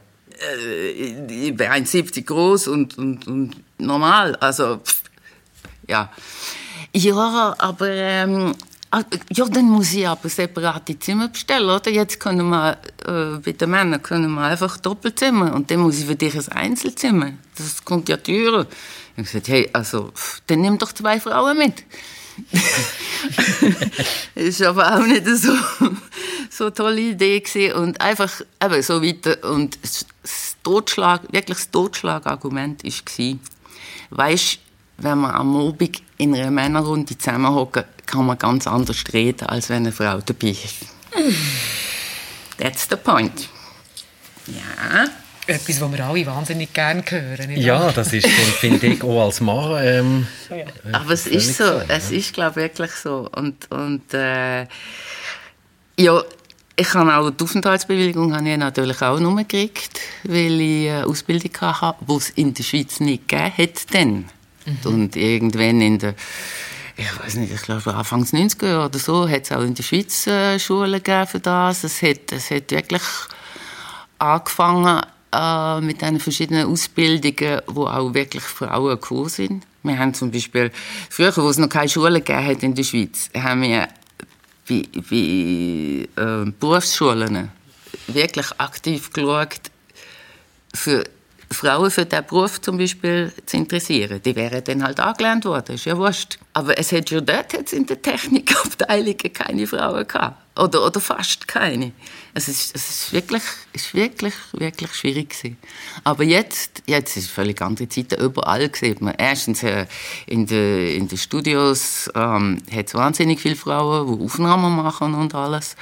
äh, 0.58 0.90
ich 0.90 1.56
bin 1.56 1.68
1,70 1.68 2.26
groß 2.26 2.68
und, 2.68 2.98
und, 2.98 3.28
und 3.28 3.56
normal. 3.78 4.36
Also, 4.38 4.78
pff, 4.78 5.04
ja. 5.88 6.12
Ja, 6.94 7.56
aber 7.58 7.90
ähm, 7.90 8.56
ja, 9.32 9.46
dann 9.46 9.66
muss 9.66 9.94
ich 9.94 10.08
aber 10.08 10.30
separate 10.30 10.98
Zimmer 11.00 11.30
bestellen, 11.30 11.70
oder? 11.70 11.90
Jetzt 11.90 12.20
können 12.20 12.50
wir, 12.50 12.78
äh, 13.06 13.38
bei 13.40 13.52
den 13.52 13.70
Männern 13.70 14.02
können 14.02 14.34
wir 14.34 14.44
einfach 14.44 14.78
Doppelzimmer 14.78 15.54
und 15.54 15.72
dann 15.72 15.80
muss 15.80 16.00
ich 16.00 16.06
für 16.06 16.16
dich 16.16 16.36
ein 16.36 16.48
Einzelzimmer. 16.50 17.32
Das 17.58 17.84
kommt 17.84 18.10
ja 18.10 18.18
teurer. 18.18 18.62
Ich 18.62 19.18
habe 19.18 19.24
gesagt, 19.24 19.48
hey, 19.48 19.70
also, 19.74 20.12
dann 20.48 20.62
nimm 20.62 20.78
doch 20.78 20.92
zwei 20.92 21.20
Frauen 21.20 21.58
mit. 21.58 21.84
ist 24.36 24.62
aber 24.62 24.96
auch 24.96 25.06
nicht 25.06 25.26
so, 25.26 25.54
so 26.50 26.66
eine 26.66 26.74
tolle 26.74 27.02
Idee 27.02 27.40
gewesen. 27.40 27.76
und 27.76 28.02
einfach 28.02 28.42
eben 28.62 28.82
so 28.82 29.02
weiter 29.02 29.38
und 29.50 29.78
das 29.82 30.06
Totschlag, 30.64 31.22
wirklich 31.32 31.58
das 31.58 31.72
Totschlagargument 31.72 32.84
war, 32.84 33.40
weißt, 34.10 34.60
wenn 34.98 35.18
man 35.20 35.32
am 35.32 35.56
Abend 35.56 36.02
in 36.18 36.36
einer 36.36 36.52
Männerrunde 36.52 37.18
zusammenhocken, 37.18 37.84
kann 38.06 38.26
man 38.26 38.38
ganz 38.38 38.68
anders 38.68 39.04
reden, 39.14 39.48
als 39.48 39.70
wenn 39.70 39.78
eine 39.78 39.92
Frau 39.92 40.20
dabei 40.26 40.50
ist. 40.50 40.86
That's 42.58 42.88
the 42.90 42.96
point. 42.96 43.50
Ja. 44.48 45.06
Etwas, 45.48 45.80
was 45.80 45.92
wir 45.92 46.06
alle 46.06 46.26
wahnsinnig 46.26 46.74
gerne 46.74 47.04
hören. 47.08 47.52
Ja, 47.52 47.92
das 47.92 48.14
ist, 48.14 48.28
finde 48.28 48.88
ich, 48.88 49.04
auch 49.04 49.26
als 49.26 49.42
Mann. 49.42 49.78
Ähm, 49.80 50.28
Aber 50.92 51.12
es 51.12 51.28
ist 51.28 51.58
so, 51.58 51.66
so, 51.66 51.82
es 51.88 52.12
ist, 52.12 52.34
glaube 52.34 52.52
ich, 52.52 52.56
wirklich 52.66 52.92
so. 52.92 53.30
Und, 53.36 53.70
und 53.72 54.12
äh, 54.14 54.66
ja, 56.00 56.24
ich 56.76 56.94
habe 56.94 57.16
auch 57.16 57.30
die 57.30 57.44
Aufenthaltsbewilligung 57.44 58.36
habe 58.36 58.50
ich 58.50 58.58
natürlich 58.58 59.02
auch 59.02 59.20
nur 59.20 59.38
gekriegt, 59.38 60.00
weil 60.24 60.60
ich 60.60 60.90
eine 60.90 61.06
Ausbildung 61.06 61.52
hatte, 61.62 62.06
die 62.08 62.14
es 62.16 62.30
in 62.32 62.54
der 62.54 62.64
Schweiz 62.64 63.00
nicht 63.00 63.28
gegeben 63.28 64.26
hat. 64.28 64.35
Dann. 64.66 64.94
Und 64.94 65.16
irgendwann 65.16 65.82
in 65.82 66.00
der, 66.00 66.16
ich 66.98 67.20
weiß 67.20 67.36
nicht, 67.36 67.54
ich 67.54 67.62
glaube 67.62 67.94
Anfangs 67.94 68.34
90er 68.34 68.68
Jahre 68.68 68.86
oder 68.86 69.00
so, 69.00 69.30
hat 69.30 69.44
es 69.44 69.52
auch 69.52 69.62
in 69.62 69.76
der 69.76 69.84
Schweiz 69.84 70.28
äh, 70.28 70.60
Schulen 70.60 71.04
gegeben 71.04 71.28
für 71.28 71.40
das. 71.40 71.84
Es 71.84 72.02
hat, 72.02 72.32
es 72.32 72.50
hat 72.52 72.72
wirklich 72.72 73.04
angefangen 74.18 75.02
äh, 75.32 75.82
mit 75.82 76.02
den 76.02 76.20
verschiedenen 76.20 76.68
Ausbildungen, 76.68 77.62
wo 77.68 77.86
auch 77.88 78.14
wirklich 78.14 78.44
Frauen 78.44 79.00
gekommen 79.00 79.30
sind. 79.30 79.64
Wir 79.84 80.00
haben 80.00 80.14
zum 80.14 80.32
Beispiel, 80.32 80.72
früher, 81.10 81.36
wo 81.38 81.50
es 81.50 81.58
noch 81.58 81.70
keine 81.70 81.90
Schule 81.90 82.22
gegeben 82.22 82.48
hat 82.48 82.64
in 82.64 82.74
der 82.74 82.84
Schweiz, 82.84 83.30
haben 83.36 83.62
wir 83.62 83.88
bei, 84.68 84.84
bei 85.10 86.24
äh, 86.24 86.52
Berufsschulen 86.60 87.52
wirklich 88.08 88.48
aktiv 88.58 89.12
geschaut, 89.14 89.72
für 90.74 91.04
Frauen 91.52 91.92
für 91.92 92.06
diesen 92.06 92.26
Beruf 92.26 92.62
zum 92.62 92.78
Beispiel 92.78 93.32
zu 93.46 93.58
interessieren. 93.58 94.22
Die 94.24 94.36
wären 94.36 94.64
dann 94.64 94.84
halt 94.84 95.00
angelernt 95.00 95.46
worden, 95.46 95.76
ist 95.76 95.86
ja 95.86 95.98
wurscht. 95.98 96.40
Aber 96.54 96.78
es 96.78 96.92
hat 96.92 97.10
schon 97.10 97.26
dort 97.26 97.54
hat's 97.54 97.74
in 97.74 97.86
der 97.86 98.02
Technikabteilung 98.02 99.18
keine 99.34 99.68
Frauen 99.68 100.08
gehabt. 100.08 100.42
Oder, 100.58 100.86
oder 100.86 101.02
fast 101.02 101.50
keine. 101.50 101.92
Es 102.34 102.48
ist, 102.48 102.74
es 102.74 102.90
ist 102.90 103.14
wirklich, 103.14 103.44
ist 103.74 103.94
wirklich, 103.94 104.34
wirklich 104.54 104.94
schwierig 104.94 105.32
gewesen. 105.32 105.58
Aber 106.06 106.24
jetzt, 106.24 106.82
jetzt 106.86 107.18
ist 107.18 107.30
völlig 107.30 107.62
andere 107.62 107.90
Zeiten. 107.90 108.24
Überall 108.24 108.74
sieht 108.74 109.02
man. 109.02 109.16
Erstens, 109.18 109.64
äh, 109.64 109.86
in 110.28 110.46
den 110.46 110.96
in 110.96 111.08
den 111.10 111.18
Studios 111.18 112.10
ähm, 112.16 112.62
hat 112.74 112.88
es 112.88 112.94
wahnsinnig 112.94 113.42
viele 113.42 113.58
Frauen, 113.58 114.18
die 114.18 114.24
Aufnahmen 114.24 114.78
machen 114.78 115.14
und 115.14 115.36
alles. 115.36 115.76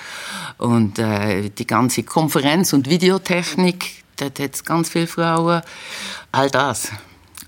Und 0.57 0.97
äh, 0.97 1.49
die 1.49 1.67
ganze 1.67 2.01
Konferenz- 2.01 2.73
und 2.73 2.89
Videotechnik, 2.89 4.02
dort 4.17 4.39
hat 4.39 4.55
es 4.55 4.63
ganz 4.63 4.89
viele 4.89 5.07
Frauen. 5.07 5.61
All 6.31 6.49
das. 6.49 6.89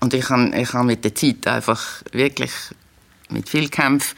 Und 0.00 0.14
ich 0.14 0.28
habe 0.28 0.56
ich 0.56 0.72
hab 0.72 0.84
mit 0.84 1.04
der 1.04 1.14
Zeit 1.14 1.46
einfach 1.46 2.02
wirklich 2.12 2.52
mit 3.28 3.48
viel 3.48 3.68
Kampf 3.68 4.14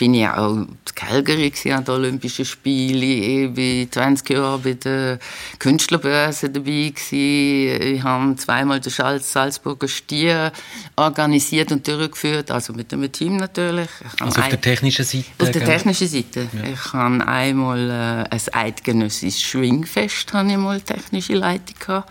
bin 0.00 0.14
ich 0.14 0.26
auch 0.26 0.54
in 0.54 0.78
Calgary 0.94 1.52
an 1.70 1.84
den 1.84 1.94
Olympischen 1.94 2.46
Spielen. 2.46 3.52
Ich 3.54 3.86
war 3.86 3.92
20 3.92 4.30
Jahre 4.30 4.58
bei 4.58 4.72
der 4.72 5.18
Künstlerbörse 5.58 6.48
dabei. 6.48 6.90
Gewesen. 6.94 7.96
Ich 7.96 8.02
habe 8.02 8.34
zweimal 8.36 8.80
den 8.80 8.90
Salzburger 8.90 9.88
Stier 9.88 10.52
organisiert 10.96 11.70
und 11.70 11.86
durchgeführt, 11.86 12.50
also 12.50 12.72
mit 12.72 12.90
einem 12.94 13.12
Team 13.12 13.36
natürlich. 13.36 13.90
Also 14.18 14.40
auf 14.40 14.48
der 14.48 14.60
technischen 14.60 15.04
Seite. 15.04 15.26
auf 15.38 15.50
der 15.50 15.64
technischen 15.66 16.08
Seite. 16.08 16.48
Ich 16.72 16.92
habe 16.94 17.28
einmal 17.28 17.90
äh, 17.90 18.34
ein 18.34 18.40
eidgenössisches 18.52 19.42
Schwingfest, 19.42 20.32
habe 20.32 20.50
ich 20.50 20.56
mal 20.56 20.80
technische 20.80 21.34
Leitung 21.34 21.76
gehabt. 21.78 22.10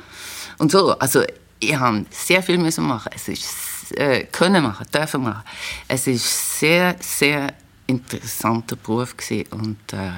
Und 0.59 0.71
so, 0.71 0.91
also 0.99 1.23
ich 1.59 1.75
habe 1.75 2.05
sehr 2.11 2.43
viel 2.43 2.59
müssen 2.59 2.85
machen. 2.85 3.09
Es 3.15 3.27
ist 3.27 3.47
äh, 3.95 4.25
können 4.25 4.61
machen, 4.61 4.85
dürfen 4.93 5.23
machen. 5.23 5.43
Es 5.87 6.05
ist 6.05 6.59
sehr, 6.59 6.95
sehr 6.99 7.51
interessanter 7.89 8.75
Beruf 8.75 9.17
gewesen. 9.17 9.51
und 9.51 9.93
äh, 9.93 10.11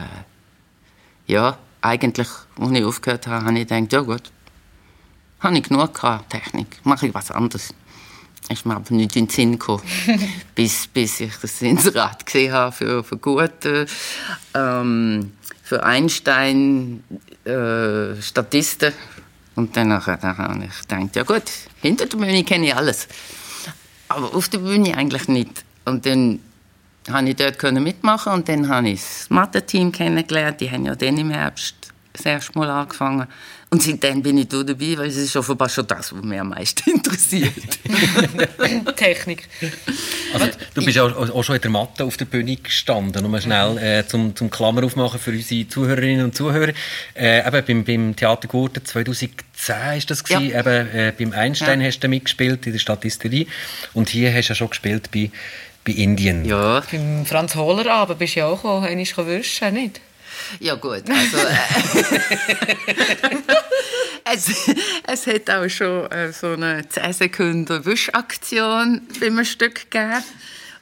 ja, 1.28 1.58
eigentlich, 1.82 2.28
als 2.60 2.72
ich 2.72 2.84
aufgehört 2.84 3.28
habe, 3.28 3.46
habe 3.46 3.60
ich 3.60 3.68
gedacht, 3.68 3.94
ja 3.94 4.02
gut, 4.02 4.32
habe 5.40 5.58
ich 5.58 5.64
genug 5.64 5.94
gehabt, 5.94 6.30
Technik, 6.30 6.80
mache 6.84 7.08
ich 7.08 7.14
was 7.14 7.32
anderes. 7.32 7.74
Ist 8.50 8.66
mir 8.66 8.76
aber 8.76 8.94
nicht 8.94 9.16
in 9.16 9.28
den 9.28 9.34
Sinn 9.34 9.52
gekommen, 9.54 9.84
bis, 10.56 10.88
bis 10.88 11.22
ich 11.22 11.36
das 11.38 11.62
Inserat 11.62 12.26
gesehen 12.26 12.52
habe 12.52 12.72
für, 12.74 13.04
für 13.04 13.18
gute, 13.18 13.86
ähm, 14.54 15.32
für 15.64 15.84
Einstein, 15.84 17.04
äh, 17.46 18.22
Statisten. 18.22 18.94
Und 19.56 19.78
dann, 19.78 19.90
dann 19.90 20.38
habe 20.38 20.66
ich 20.66 20.88
gedacht, 20.88 21.16
ja 21.16 21.24
gut, 21.24 21.44
hinter 21.82 22.08
der 22.08 22.18
Bühne 22.18 22.44
kenne 22.44 22.68
ich 22.68 22.76
alles. 22.76 23.08
Aber 24.10 24.36
auf 24.36 24.50
der 24.50 24.58
Bühne 24.58 24.98
eigentlich 24.98 25.28
nicht. 25.30 25.64
Und 25.86 26.06
dann 26.06 26.40
habe 27.10 27.30
ich 27.30 27.36
dort 27.36 27.58
können 27.58 27.84
mitmachen 27.84 28.34
und 28.34 28.48
dann 28.50 28.68
habe 28.70 28.90
ich 28.90 29.02
das 29.02 29.30
Mathe-Team 29.30 29.92
kennengelernt. 29.92 30.62
Die 30.62 30.70
haben 30.70 30.86
ja 30.86 30.96
dann 30.96 31.18
im 31.18 31.32
Herbst 31.32 31.76
das 32.14 32.26
erste 32.26 32.58
Mal 32.58 32.70
angefangen. 32.70 33.28
Und 33.70 33.82
seitdem 33.82 34.22
bin 34.22 34.38
ich 34.38 34.50
da 34.50 34.64
dabei, 34.64 34.98
weil 34.98 35.08
es 35.08 35.16
ist 35.16 35.34
offenbar 35.38 35.70
schon 35.70 35.88
das, 35.88 36.14
was 36.14 36.22
mich 36.24 36.38
am 36.38 36.50
meisten 36.50 36.90
interessiert. 36.96 37.54
Technik. 38.98 39.48
Also, 40.34 40.48
du 40.74 40.84
bist 40.84 41.00
auch, 41.00 41.30
auch 41.30 41.44
schon 41.44 41.56
in 41.56 41.62
der 41.62 41.72
Matte 41.72 42.04
auf 42.04 42.18
der 42.18 42.26
Bühne 42.26 42.58
gestanden, 42.58 43.24
um 43.24 43.32
mal 43.32 43.42
schnell 43.42 43.78
äh, 43.78 44.06
zum, 44.06 44.36
zum 44.36 44.50
Klammer 44.50 44.84
aufmachen 44.84 45.20
für 45.22 45.32
unsere 45.32 45.70
Zuhörerinnen 45.70 46.26
und 46.26 46.36
Zuhörer. 46.36 46.74
Äh, 47.16 47.48
eben 47.48 47.66
beim, 47.66 47.84
beim 47.86 48.16
Theater 48.18 48.50
Gurten 48.50 48.84
2010 48.84 49.76
ist 49.98 50.12
das 50.12 50.24
gewesen. 50.26 50.50
Ja. 50.50 50.60
Eben, 50.60 50.90
äh, 50.90 51.14
beim 51.18 51.32
Einstein 51.32 51.80
Ja. 51.80 51.88
hast 51.88 52.02
du 52.02 52.10
mitgespielt 52.10 52.66
in 52.66 52.74
der 52.74 52.80
Statisterie 52.80 53.48
und 53.94 54.10
hier 54.10 54.34
hast 54.34 54.48
du 54.48 54.52
ja 54.52 54.56
schon 54.56 54.70
gespielt 54.70 55.10
bei, 55.14 55.32
bei 55.84 55.94
Indien. 55.94 56.46
ja, 56.46 56.82
Beim 56.92 57.26
Franz 57.26 57.56
Hohler 57.56 57.92
Abend 57.92 58.20
bist 58.20 58.36
du 58.36 58.40
ja 58.42 58.48
auch 58.48 58.58
gekommen, 58.58 58.86
einmal 58.86 59.28
wischen, 59.28 59.74
nicht? 59.74 60.02
Ja 60.60 60.76
gut, 60.76 61.04
also 61.10 61.38
äh, 61.38 61.54
es, 64.34 64.70
es 65.08 65.28
hat 65.28 65.50
auch 65.50 65.70
schon 65.70 66.12
äh, 66.12 66.32
so 66.32 66.54
eine 66.54 66.88
10 66.88 67.14
Sekunden 67.14 67.86
Wischaktion 67.86 69.02
beim 69.20 69.44
Stück 69.46 69.90
gegeben. 69.90 70.24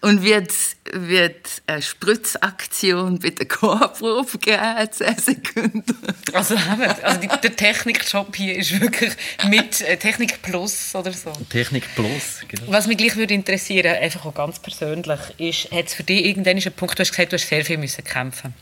Und 0.01 0.23
wird, 0.23 0.53
wird 0.93 1.61
eine 1.67 1.81
Spritzaktion 1.81 3.19
bei 3.19 3.31
der 3.31 3.45
Chorprobe 3.47 4.31
gegeben, 4.37 4.89
10 4.89 5.17
Sekunden. 5.17 5.83
Also, 6.31 6.55
also 6.55 7.19
die, 7.19 7.27
der 7.27 7.55
Technikjob 7.55 8.33
hier 8.33 8.55
ist 8.55 8.79
wirklich 8.79 9.11
mit 9.49 9.81
äh, 9.81 9.97
Technik 9.97 10.41
Plus 10.41 10.95
oder 10.95 11.11
so. 11.11 11.33
Technik 11.49 11.83
Plus. 11.95 12.39
Genau. 12.47 12.71
Was 12.71 12.87
mich 12.87 12.97
gleich 12.97 13.17
würde 13.17 13.33
interessieren, 13.33 13.97
einfach 13.97 14.25
auch 14.25 14.33
ganz 14.33 14.59
persönlich, 14.59 15.19
ist, 15.37 15.71
hat 15.71 15.87
es 15.87 15.93
für 15.93 16.03
dich 16.03 16.25
irgendwann 16.25 16.57
einen 16.57 16.71
Punkt, 16.71 16.97
du 16.97 17.01
hast 17.01 17.11
gesagt, 17.11 17.33
du 17.33 17.37
hast 17.37 17.49
sehr 17.49 17.65
viel 17.65 17.77
müssen 17.77 18.03
kämpfen. 18.05 18.53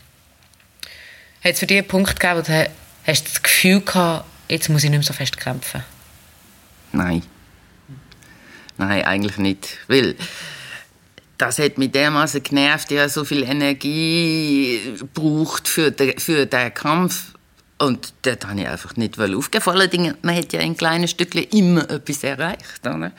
Hat 1.44 1.52
es 1.52 1.60
für 1.60 1.66
dich 1.66 1.78
einen 1.78 1.86
Punkt 1.86 2.18
gegeben, 2.18 2.38
wo 2.38 2.42
du 2.42 2.70
hast 3.06 3.28
das 3.28 3.42
Gefühl 3.42 3.80
gehabt, 3.80 4.24
jetzt 4.48 4.68
muss 4.68 4.82
ich 4.82 4.90
nicht 4.90 4.98
mehr 4.98 5.06
so 5.06 5.12
fest 5.12 5.36
kämpfen? 5.36 5.84
Nein. 6.92 7.22
Nein, 8.76 9.04
eigentlich 9.04 9.36
nicht. 9.38 9.78
Weil 9.88 10.16
das 11.38 11.60
hat 11.60 11.78
mich 11.78 11.92
dermaßen 11.92 12.42
genervt, 12.42 12.90
habe 12.90 13.08
so 13.08 13.24
viel 13.24 13.44
Energie 13.44 14.80
gebraucht 14.98 15.68
für 15.68 15.90
den, 15.90 16.18
für 16.18 16.46
den 16.46 16.74
Kampf. 16.74 17.32
Und 17.78 18.12
dort 18.22 18.44
habe 18.44 18.60
ich 18.60 18.68
einfach 18.68 18.96
nicht 18.96 19.18
aufgeben. 19.20 19.62
Vor 19.62 19.86
Dingen, 19.86 20.16
man 20.22 20.34
hat 20.34 20.52
ja 20.52 20.60
in 20.60 20.76
kleinen 20.76 21.06
Stückchen 21.06 21.44
immer 21.44 21.88
etwas 21.88 22.24
erreicht. 22.24 22.80
Oder? 22.84 23.12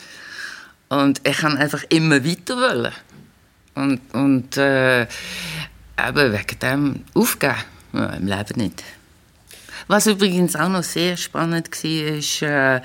Und 0.89 1.21
ich 1.25 1.37
kann 1.37 1.57
einfach 1.57 1.83
immer 1.87 2.25
weiter 2.25 2.57
wollen. 2.57 2.93
Und, 3.75 4.01
und 4.13 4.57
äh, 4.57 5.03
eben 5.03 6.33
wegen 6.33 6.59
dem 6.61 7.03
aufgeben. 7.13 7.55
Ja, 7.93 8.05
Im 8.07 8.27
Leben 8.27 8.57
nicht. 8.57 8.83
Was 9.87 10.07
übrigens 10.07 10.57
auch 10.57 10.69
noch 10.69 10.83
sehr 10.83 11.15
spannend 11.15 11.71
war, 11.71 12.17
ist, 12.17 12.41
äh, 12.41 12.81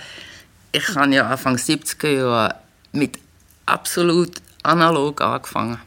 ich 0.70 0.88
habe 0.94 1.14
ja 1.14 1.28
Anfang 1.28 1.56
70er 1.56 2.08
Jahre 2.08 2.54
mit 2.92 3.18
absolut 3.66 4.40
analog 4.64 5.20
angefangen. 5.20 5.78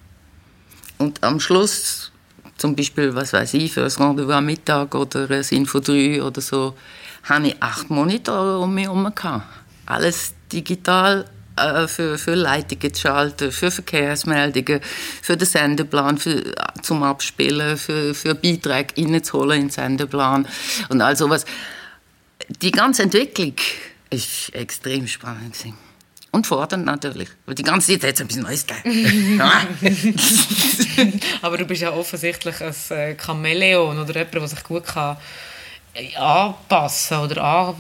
Und 0.98 1.24
am 1.24 1.40
Schluss, 1.40 2.12
zum 2.58 2.76
Beispiel, 2.76 3.14
was 3.14 3.34
weiß 3.34 3.54
ich, 3.56 3.74
für 3.74 3.86
ein 3.86 3.92
Rendezvous 3.92 4.34
am 4.34 4.46
Mittag 4.46 4.96
oder 4.96 5.30
ein 5.30 5.46
Info 5.52 5.80
3 5.80 6.24
oder 6.24 6.42
so, 6.42 6.76
habe 7.24 7.50
ich 7.50 7.62
acht 7.62 7.90
Monitore 7.90 8.60
um 8.60 8.74
mich 8.74 8.86
herum. 8.86 9.12
Alles 9.86 10.34
digital 10.52 11.26
äh, 11.58 11.88
für, 11.88 12.18
für 12.18 12.36
Leitungen 12.36 12.94
zu 12.94 13.02
schalten, 13.02 13.52
für 13.52 13.72
Verkehrsmeldungen, 13.72 14.80
für 15.22 15.38
den 15.38 15.48
Sendeplan 15.48 16.18
für, 16.18 16.44
zum 16.82 17.04
Abspielen, 17.04 17.78
für, 17.78 18.14
für 18.14 18.36
Beiträge 18.36 18.94
reinzuholen 18.98 19.62
in 19.62 19.68
den 19.68 19.72
Sendeplan 19.72 20.48
und 20.90 21.02
all 21.02 21.16
sowas. 21.16 21.46
Die 22.62 22.72
ganze 22.72 23.04
Entwicklung 23.04 23.56
ist 24.10 24.54
extrem 24.54 25.08
spannend. 25.08 25.54
Gewesen. 25.54 25.87
Und 26.32 26.46
fordernd 26.46 26.86
natürlich. 26.86 27.30
Weil 27.46 27.56
die 27.56 27.64
ganze 27.64 27.94
Zeit 27.94 28.10
hat 28.10 28.16
es 28.16 28.22
ein 28.22 28.28
bisschen 28.28 28.44
Neues 28.44 28.66
gegeben. 28.68 29.42
Aber 31.42 31.58
du 31.58 31.66
bist 31.66 31.82
ja 31.82 31.92
offensichtlich 31.92 32.62
ein 32.62 32.76
äh, 32.98 33.16
Chamäleon 33.16 33.98
oder 33.98 34.14
jemand, 34.14 34.34
der 34.34 34.48
sich 34.48 34.64
gut 34.64 34.86
kann 34.86 35.18
äh, 35.94 36.16
anpassen 36.16 37.18
oder 37.20 37.44
an, 37.44 37.76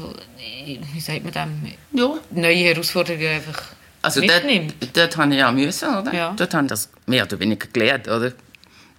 wie 0.94 1.00
sagt 1.00 1.24
man 1.24 1.34
dem, 1.34 1.72
ja. 1.94 2.18
neue 2.32 2.56
Herausforderungen 2.56 3.28
einfach 3.28 3.62
Also 4.02 4.22
dort, 4.22 4.46
mitnimmt. 4.46 4.76
dort 4.96 5.18
habe 5.18 5.32
ich 5.34 5.40
ja 5.40 5.52
müssen, 5.52 5.96
oder? 5.96 6.14
Ja. 6.14 6.34
Dort 6.36 6.54
habe 6.54 6.66
ich 6.66 6.70
das 6.70 6.90
mehr 7.06 7.24
oder 7.24 7.40
weniger 7.40 7.68
gelernt, 7.68 8.08
oder? 8.08 8.32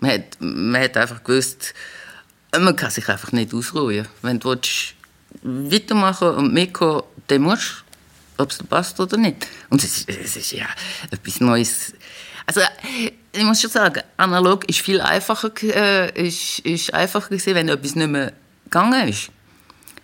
Man 0.00 0.12
hat, 0.12 0.36
man 0.38 0.80
hat 0.80 0.96
einfach 0.96 1.24
gewusst, 1.24 1.74
man 2.52 2.76
kann 2.76 2.90
sich 2.90 3.08
einfach 3.08 3.32
nicht 3.32 3.52
ausruhen. 3.52 4.06
Wenn 4.22 4.38
du 4.38 4.50
willst, 4.50 4.94
weitermachen 5.42 6.28
und 6.28 6.54
mitkommen, 6.54 7.02
dann 7.26 7.42
musst 7.42 7.84
du, 7.84 7.87
ob 8.38 8.50
es 8.50 8.58
passt 8.58 8.98
oder 9.00 9.16
nicht. 9.16 9.46
Und 9.68 9.82
es 9.82 9.98
ist, 9.98 10.08
es 10.08 10.36
ist 10.36 10.52
ja 10.52 10.66
etwas 11.10 11.40
Neues. 11.40 11.92
Also, 12.46 12.60
ich 13.32 13.42
muss 13.44 13.60
schon 13.60 13.70
sagen, 13.70 14.02
analog 14.16 14.68
ist 14.68 14.80
viel 14.80 15.00
einfacher, 15.00 15.50
äh, 15.62 16.26
ist, 16.26 16.60
ist 16.60 16.94
einfacher 16.94 17.28
gewesen, 17.28 17.54
wenn 17.54 17.68
etwas 17.68 17.94
nicht 17.94 18.08
mehr 18.08 18.32
gegangen 18.64 19.08
ist. 19.08 19.30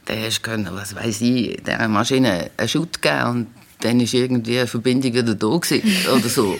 Dann 0.04 0.18
hast 0.22 0.38
du 0.38 0.42
können, 0.42 0.68
was 0.72 0.94
weiß 0.94 1.22
ich, 1.22 1.62
der 1.62 1.88
Maschine 1.88 2.50
einen 2.56 2.68
Schutt 2.68 3.00
geben 3.00 3.24
und 3.24 3.46
dann 3.80 4.00
ist 4.00 4.12
irgendwie 4.12 4.58
eine 4.58 4.66
Verbindung 4.66 5.14
wieder 5.14 5.34
da 5.34 5.56
gewesen, 5.56 5.82
oder 6.14 6.28
so. 6.28 6.58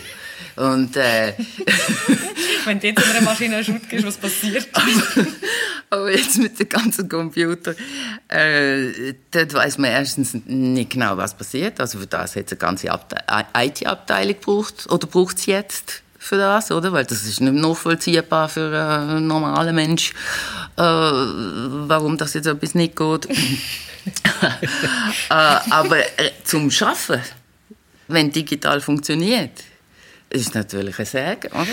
Und, 0.55 0.95
äh, 0.95 1.33
Wenn 2.65 2.79
du 2.79 2.87
jetzt 2.87 3.03
einer 3.03 3.21
Maschine 3.21 3.63
Schut 3.63 3.87
gibst, 3.89 4.05
was 4.05 4.17
passiert? 4.17 4.67
aber 5.89 6.11
jetzt 6.11 6.37
mit 6.39 6.59
dem 6.59 6.67
ganzen 6.67 7.07
Computer, 7.07 7.75
äh, 8.27 9.13
dort 9.31 9.53
weiß 9.53 9.77
man 9.77 9.91
erstens 9.91 10.33
nicht 10.45 10.91
genau, 10.91 11.15
was 11.17 11.35
passiert. 11.35 11.79
Also 11.79 11.99
für 11.99 12.07
das 12.07 12.35
hat 12.35 12.45
es 12.45 12.51
eine 12.53 12.57
ganze 12.57 12.87
IT-Abteilung 12.87 14.33
gebraucht, 14.33 14.87
oder 14.89 15.05
braucht 15.05 15.37
es 15.37 15.45
jetzt 15.45 16.01
für 16.17 16.37
das, 16.37 16.71
oder? 16.71 16.91
Weil 16.91 17.05
das 17.05 17.23
ist 17.25 17.39
nicht 17.39 17.53
nachvollziehbar 17.53 18.49
für 18.49 18.75
einen 18.75 19.27
normalen 19.27 19.75
Mensch, 19.75 20.11
äh, 20.77 20.81
warum 20.81 22.17
das 22.17 22.33
jetzt 22.33 22.47
etwas 22.47 22.73
nicht 22.73 22.95
geht. 22.95 23.25
äh, 23.29 23.35
aber 25.29 25.99
äh, 25.99 26.31
zum 26.43 26.71
Schaffen, 26.71 27.21
wenn 28.07 28.31
digital 28.31 28.81
funktioniert, 28.81 29.51
ist 30.35 30.55
natürlich 30.55 30.99
ein 30.99 31.05
Segen, 31.05 31.51
oder? 31.53 31.67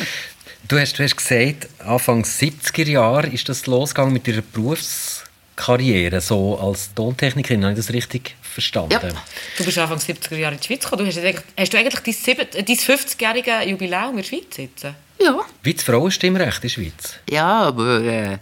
Du 0.68 0.78
hast, 0.78 0.98
du 0.98 1.02
hast 1.02 1.16
gesagt, 1.16 1.68
Anfang 1.80 2.22
70er 2.24 2.88
Jahre 2.88 3.26
ist 3.28 3.48
das 3.48 3.66
losgegangen 3.66 4.12
mit 4.12 4.26
deiner 4.28 4.42
Berufskarriere, 4.42 6.20
so 6.20 6.58
als 6.58 6.94
Tontechnikerin. 6.94 7.62
Habe 7.64 7.72
ich 7.72 7.78
das 7.84 7.92
richtig 7.92 8.36
verstanden? 8.42 8.92
Ja. 8.92 9.10
Du 9.58 9.64
bist 9.64 9.76
Anfang 9.78 9.98
70er 9.98 10.36
Jahre 10.36 10.54
in 10.54 10.60
die 10.60 10.66
Schweiz 10.66 10.84
gekommen. 10.84 11.04
Du 11.04 11.10
hast, 11.10 11.44
hast 11.58 11.72
du 11.74 11.78
eigentlich 11.78 12.00
dein, 12.00 12.14
sieben- 12.14 12.46
dein 12.52 12.64
50-jährige 12.76 13.68
Jubiläum 13.68 14.10
in 14.10 14.16
der 14.18 14.22
Schweiz 14.24 14.56
jetzt? 14.56 14.84
Ja. 15.20 15.40
Wie 15.62 15.74
das 15.74 15.82
Frauenstimmrecht 15.84 16.56
in 16.56 16.62
der 16.62 16.68
Schweiz? 16.68 17.14
Ja, 17.30 17.60
aber 17.62 18.00
äh, 18.02 18.38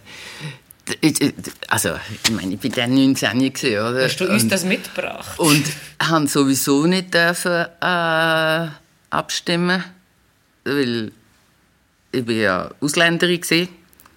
also, 1.67 1.95
ich 2.23 2.31
meine, 2.31 2.53
ich 2.55 2.63
war 2.63 2.69
dann 2.71 2.93
19 2.93 3.39
gewesen, 3.53 3.79
oder? 3.79 4.03
Hast 4.03 4.17
du 4.17 4.25
uns 4.29 4.43
und, 4.43 4.51
das 4.51 4.63
mitgebracht? 4.65 5.39
und 5.39 5.63
haben 6.01 6.27
sowieso 6.27 6.85
nicht 6.85 7.13
dürfen 7.13 7.65
äh, 7.81 8.67
abstimmen, 9.09 9.83
weil 10.63 11.11
ich 12.11 12.25
bin 12.25 12.39
ja 12.39 12.69
Ausländerin 12.79 13.41
gewesen. 13.41 13.69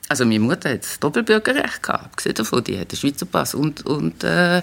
Also 0.09 0.25
meine 0.25 0.41
Mutter 0.41 0.71
hat 0.71 0.83
das 0.83 1.01
Doppelbürgerrecht 1.01 1.83
gehabt, 1.83 2.05
abgesehen 2.05 2.35
davon, 2.35 2.63
die 2.65 2.79
hat 2.79 2.91
einen 2.91 2.99
Schweizer 2.99 3.27
Pass 3.27 3.55
und, 3.55 3.87
und 3.87 4.23
äh, 4.23 4.59
äh, 4.59 4.63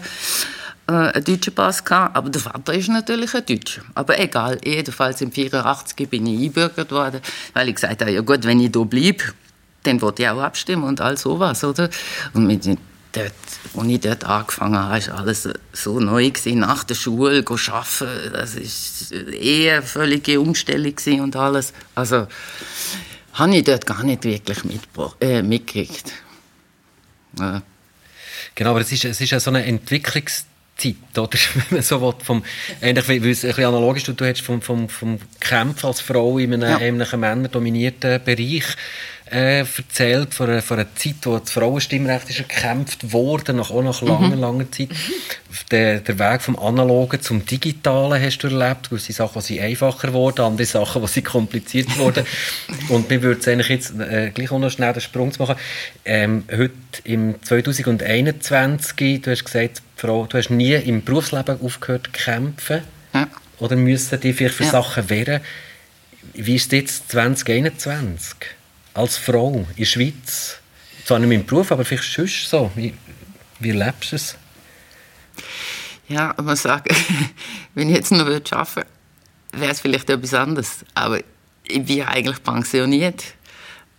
einen 0.88 1.24
deutschen 1.24 1.54
Pass 1.54 1.84
gehabt. 1.84 2.16
Aber 2.16 2.30
der 2.30 2.42
Vater 2.42 2.74
ist 2.74 2.90
natürlich 2.90 3.34
ein 3.34 3.46
Deutscher. 3.46 3.82
Aber 3.96 4.20
egal, 4.20 4.60
jedenfalls 4.64 5.22
im 5.22 5.32
84 5.32 6.10
bin 6.10 6.28
ich 6.28 6.40
eingebürgert 6.40 6.92
worden, 6.92 7.22
weil 7.54 7.70
ich 7.70 7.76
gesagt 7.76 8.02
habe, 8.02 8.12
ja 8.12 8.22
gut, 8.22 8.44
wenn 8.44 8.60
ich 8.60 8.72
hier 8.74 8.86
bleibe, 8.86 9.24
dann 9.84 10.02
wollte 10.02 10.24
ich 10.24 10.30
auch 10.30 10.42
abstimmen 10.42 10.84
und 10.84 11.02
all 11.02 11.18
sowas, 11.18 11.64
oder? 11.64 11.90
Und 12.34 12.46
mit 12.46 12.64
dort, 13.12 13.34
als 13.78 13.88
ich 13.88 14.00
dort 14.00 14.24
angefangen 14.24 14.78
habe, 14.78 15.08
war 15.08 15.20
alles 15.20 15.50
so 15.74 16.00
neu. 16.00 16.30
Gewesen. 16.30 16.60
Nach 16.60 16.84
der 16.84 16.96
Schule 16.96 17.44
arbeiten, 17.46 18.34
das 18.34 18.56
war 18.56 19.34
eh 19.34 19.72
eine 19.72 19.82
völlige 19.82 20.40
Umstellung 20.40 20.94
und 21.22 21.36
alles. 21.36 21.74
Also, 21.96 22.28
habe 23.34 23.56
ich 23.56 23.64
dort 23.64 23.86
gar 23.86 24.04
nicht 24.04 24.24
wirklich 24.24 24.60
äh, 25.20 25.42
mitgekriegt. 25.42 26.14
Ja. 27.40 27.62
Genau, 28.56 28.72
aber 28.72 28.82
es 28.82 28.92
ist, 28.92 29.06
es 29.06 29.22
ist 29.22 29.30
ja 29.32 29.40
so 29.40 29.50
eine 29.50 29.64
Entwicklungszeit, 29.66 30.96
oder? 31.18 31.30
Wenn 31.54 31.78
man 31.78 31.82
so 31.82 32.02
will, 32.02 32.14
vom, 32.24 32.44
ähnlich 32.82 33.08
wie, 33.08 33.24
wie 33.24 33.32
es 33.32 33.44
ein 33.44 33.50
bisschen 33.50 33.66
analog 33.66 33.98
ist, 33.98 34.08
du, 34.08 34.14
du 34.14 34.26
hast 34.26 34.42
vom, 34.42 34.62
vom, 34.62 34.90
vom 34.90 35.20
Kämpfen 35.40 35.88
als 35.88 36.02
Frau 36.02 36.38
in 36.38 36.54
einem 36.54 36.70
Ja. 36.70 36.80
ähnlichen 36.80 37.20
männerdominierten 37.20 38.24
Bereich 38.24 38.66
äh, 39.32 39.60
erzählt, 39.60 40.34
von 40.34 40.50
einer, 40.50 40.62
von 40.62 40.78
einer 40.78 40.94
Zeit, 40.96 41.16
wo 41.24 41.38
das 41.38 41.52
Frauenstimmrecht 41.52 42.30
ist 42.30 42.40
erkämpft 42.40 43.14
wurde, 43.14 43.54
nach, 43.54 43.72
auch 43.72 43.82
nach 43.82 44.02
langer, 44.02 44.36
langer 44.36 44.70
Zeit. 44.72 44.90
Der, 45.72 46.00
der 46.02 46.20
Weg 46.20 46.42
vom 46.42 46.60
Analogen 46.60 47.22
zum 47.22 47.46
Digitalen 47.46 48.22
hast 48.22 48.40
du 48.40 48.48
erlebt. 48.48 48.90
Gewisse 48.90 49.14
Sachen 49.14 49.42
die 49.48 49.62
einfacher 49.62 50.08
geworden, 50.08 50.42
andere 50.42 50.66
Sachen 50.66 51.06
die 51.06 51.22
kompliziert 51.22 51.98
wurden. 51.98 52.26
Und 52.90 53.10
mir 53.10 53.22
würde 53.22 53.40
es 53.40 53.48
eigentlich 53.48 53.70
jetzt 53.70 54.00
äh, 54.00 54.32
gleich 54.34 54.52
auch 54.52 54.60
noch 54.60 54.70
schnell 54.70 54.94
den 54.94 55.02
Sprung 55.02 55.32
zu 55.32 55.42
machen. 55.42 55.56
Ähm, 56.04 56.44
heute 56.52 56.74
im 57.06 57.42
2021, 57.42 59.22
du 59.22 59.32
hast 59.32 59.46
gesagt, 59.46 59.82
Frau, 59.96 60.26
du 60.26 60.38
hast 60.38 60.50
nie 60.50 60.74
im 60.74 61.04
Berufsleben 61.04 61.62
aufgehört 61.62 62.08
zu 62.08 62.12
kämpfen. 62.12 62.82
Ja. 63.14 63.28
Oder 63.60 63.76
müssen 63.76 64.20
die 64.20 64.34
vielleicht 64.34 64.56
für 64.56 64.64
Ja. 64.64 64.72
Sachen 64.72 65.10
wehren? 65.10 65.42
Wie 66.34 66.56
ist 66.56 66.74
es 66.74 66.80
jetzt 66.80 67.12
2021 67.12 68.36
als 68.94 69.18
Frau 69.18 69.66
in 69.70 69.76
der 69.78 69.86
Schweiz? 69.86 70.58
Zwar 71.06 71.20
nicht 71.20 71.32
dem 71.32 71.46
Beruf, 71.46 71.72
aber 71.72 71.86
vielleicht 71.86 72.12
sonst 72.12 72.50
so. 72.50 72.72
Wie, 72.76 72.94
wie 73.60 73.70
erlebst 73.70 74.12
du 74.12 74.16
es? 74.16 74.36
Ja, 76.08 76.36
ich 76.38 76.44
muss 76.44 76.62
sagen, 76.62 76.96
wenn 77.74 77.90
ich 77.90 77.96
jetzt 77.96 78.12
noch 78.12 78.20
arbeiten 78.26 78.76
würde, 78.76 78.88
wäre 79.54 79.72
es 79.72 79.82
vielleicht 79.82 80.10
etwas 80.10 80.34
anderes. 80.34 80.86
Aber 80.94 81.20
ich 81.64 81.84
bin 81.84 82.04
eigentlich 82.04 82.44
pensioniert 82.44 83.24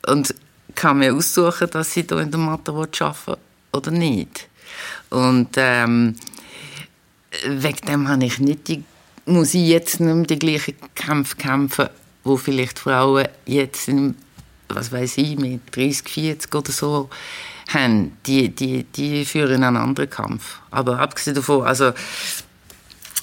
und 0.07 0.35
kann 0.74 0.98
mir 0.98 1.14
aussuchen, 1.14 1.70
dass 1.70 1.96
ich 1.96 2.07
hier 2.09 2.18
in 2.18 2.31
der 2.31 2.40
Mathe 2.40 2.72
arbeiten 2.72 3.26
will 3.26 3.37
oder 3.72 3.90
nicht. 3.90 4.48
Und 5.11 5.50
ähm, 5.57 6.16
wegen 7.46 7.87
dem 7.87 8.09
habe 8.09 8.24
ich 8.24 8.38
nicht 8.38 8.68
die, 8.68 8.85
muss 9.26 9.55
ich 9.55 9.68
jetzt 9.68 10.00
nicht 10.00 10.14
mehr 10.14 10.26
die 10.26 10.38
gleichen 10.38 10.74
Kämpfe 10.94 11.37
kämpfen, 11.37 11.88
wo 12.24 12.37
vielleicht 12.37 12.78
Frauen 12.78 13.28
jetzt, 13.46 13.88
in, 13.88 14.16
was 14.74 14.92
weiß 14.92 15.18
ich, 15.18 15.38
mit 15.38 15.61
30, 15.74 16.08
40 16.08 16.54
oder 16.54 16.72
so 16.72 17.11
haben. 17.68 18.16
Die, 18.26 18.48
die, 18.48 18.85
die 18.85 19.24
führen 19.24 19.62
einen 19.62 19.76
anderen 19.76 20.11
Kampf. 20.11 20.61
Aber 20.70 20.98
abgesehen 20.98 21.35
davon, 21.35 21.64
also 21.64 21.92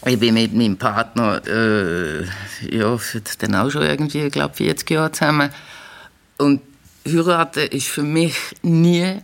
ich 0.06 0.20
bin 0.20 0.34
mit 0.34 0.54
meinem 0.54 0.78
Partner, 0.78 1.42
äh, 1.46 2.24
ja, 2.70 2.98
dann 3.40 3.56
auch 3.56 3.70
schon 3.70 3.84
irgendwie, 3.84 4.30
glaube 4.30 4.56
40 4.56 4.90
Jahre 4.90 5.12
zusammen. 5.12 5.50
Und 6.38 6.62
heiraten 7.06 7.68
ist 7.68 7.88
für 7.88 8.04
mich 8.04 8.36
nie, 8.62 9.20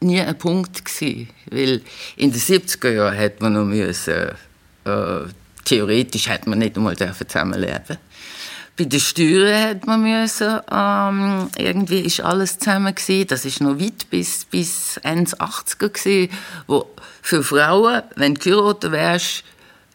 nie 0.00 0.20
ein 0.20 0.38
Punkt 0.38 0.84
gewesen. 0.84 1.28
Weil 1.50 1.82
in 2.16 2.32
den 2.32 2.40
70er 2.40 2.90
Jahren 2.90 3.14
hätte 3.14 3.42
man 3.42 3.52
noch 3.52 3.64
müssen, 3.64 4.30
äh, 4.84 5.20
theoretisch 5.64 6.28
hätte 6.28 6.48
man 6.48 6.58
nicht 6.58 6.76
einmal 6.76 6.96
dürfen 6.96 7.28
zusammenleben 7.28 7.98
bei 8.76 8.84
den 8.84 9.00
Steuern 9.00 9.70
hat 9.70 9.86
man 9.86 10.02
müssen, 10.02 10.60
ähm, 10.70 11.48
irgendwie 11.56 12.00
ist 12.00 12.20
alles 12.20 12.58
zusammen 12.58 12.94
gewesen. 12.94 13.26
Das 13.26 13.44
ist 13.44 13.60
noch 13.60 13.80
weit 13.80 14.10
bis, 14.10 14.44
bis 14.44 14.98
Ende 14.98 15.32
80er 15.32 15.88
gewesen, 15.88 16.30
wo 16.66 16.86
für 17.22 17.42
Frauen, 17.42 18.02
wenn 18.16 18.34
du 18.34 18.40
geheiratet 18.40 18.92
wärst, 18.92 19.44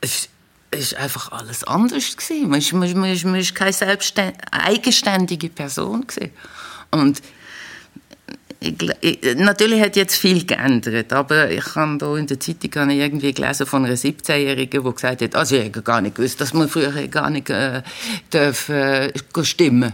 es 0.02 0.30
ist 0.72 0.96
einfach 0.96 1.32
alles 1.32 1.64
anders 1.64 2.18
gewesen. 2.18 2.50
Man 2.50 2.60
ist, 2.60 2.74
man 2.74 2.88
ist, 2.88 3.24
man 3.26 3.40
ist, 3.40 3.54
ist 3.54 4.16
keine 4.16 4.34
eigenständige 4.52 5.50
Person 5.50 6.08
gewesen. 6.08 6.32
Und 6.90 7.22
ich, 8.64 9.20
natürlich 9.38 9.82
hat 9.82 9.96
jetzt 9.96 10.16
viel 10.16 10.46
geändert, 10.46 11.12
aber 11.14 11.50
ich 11.50 11.76
habe 11.76 11.98
da 11.98 12.16
in 12.16 12.28
der 12.28 12.40
Zeitung 12.40 12.72
habe 12.76 12.94
irgendwie 12.94 13.34
gelesen 13.34 13.66
von 13.66 13.86
einer 13.86 13.96
17-Jährigen, 13.96 14.84
die 14.84 14.92
gesagt 14.92 15.22
hat, 15.22 15.36
also 15.36 15.56
ich 15.56 15.64
hätte 15.64 15.82
gar 15.82 16.00
nicht 16.00 16.16
gewusst, 16.16 16.40
dass 16.40 16.54
man 16.54 16.70
früher 16.70 17.08
gar 17.08 17.30
nicht 17.32 17.50
äh, 17.50 17.82
darf, 18.30 18.70
äh, 18.70 19.12
stimmen 19.42 19.94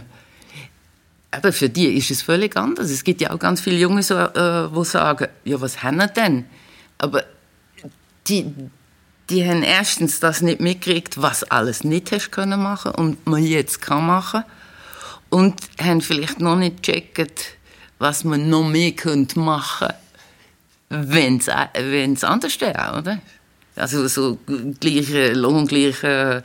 aber 1.30 1.52
für 1.52 1.68
die 1.68 1.96
ist 1.96 2.10
es 2.10 2.22
völlig 2.22 2.56
anders. 2.56 2.90
Es 2.90 3.04
gibt 3.04 3.20
ja 3.20 3.30
auch 3.32 3.38
ganz 3.38 3.60
viele 3.60 3.76
Junge, 3.76 4.02
so, 4.02 4.14
äh, 4.14 4.74
die 4.74 4.84
sagen, 4.84 5.28
ja, 5.44 5.60
was 5.60 5.82
haben 5.82 5.96
wir 5.96 6.06
denn? 6.06 6.46
Aber 6.96 7.22
die, 8.26 8.52
die 9.28 9.46
haben 9.46 9.62
erstens 9.62 10.20
das 10.20 10.40
nicht 10.40 10.60
mitgekriegt, 10.60 11.20
was 11.20 11.44
alles 11.44 11.84
nicht 11.84 12.12
hast 12.12 12.30
können 12.30 12.62
machen 12.62 12.92
und 12.92 13.26
man 13.26 13.44
jetzt 13.44 13.82
kann 13.82 14.06
machen. 14.06 14.44
Und 15.30 15.60
haben 15.78 16.00
vielleicht 16.00 16.40
noch 16.40 16.56
nicht 16.56 16.82
gecheckt, 16.82 17.57
was 17.98 18.24
man 18.24 18.48
noch 18.48 18.68
mehr 18.68 18.92
könnte 18.92 19.38
machen 19.38 19.88
wenn 20.90 21.36
es 21.36 22.24
anders 22.24 22.60
wäre, 22.60 22.98
oder? 22.98 23.20
Also 23.76 24.08
so 24.08 24.38
gleiche 24.80 25.34
Lohn, 25.34 25.66
gleiche, 25.66 26.42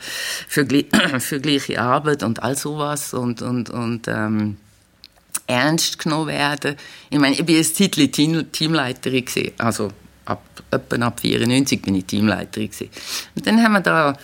für, 0.48 0.66
für 1.18 1.40
gleiche 1.40 1.80
Arbeit 1.80 2.22
und 2.22 2.42
all 2.42 2.56
sowas 2.56 3.12
und, 3.14 3.42
und, 3.42 3.70
und 3.70 4.06
ähm, 4.06 4.56
ernst 5.46 5.98
genommen 5.98 6.28
werden. 6.28 6.76
Ich 7.10 7.18
meine, 7.18 7.34
ich 7.34 7.44
bin 7.44 7.56
ein 7.56 7.64
Zeitchen 7.64 8.12
Team, 8.12 8.52
Teamleiterin 8.52 9.24
gewesen. 9.24 9.52
also 9.58 9.90
ab, 10.24 10.42
ab 10.70 11.20
94 11.20 11.82
bin 11.82 11.96
ich 11.96 12.04
Teamleiterin 12.04 12.70
gewesen. 12.70 12.90
Und 13.34 13.46
dann 13.46 13.62
haben 13.62 13.72
wir 13.72 13.80
da 13.80 14.16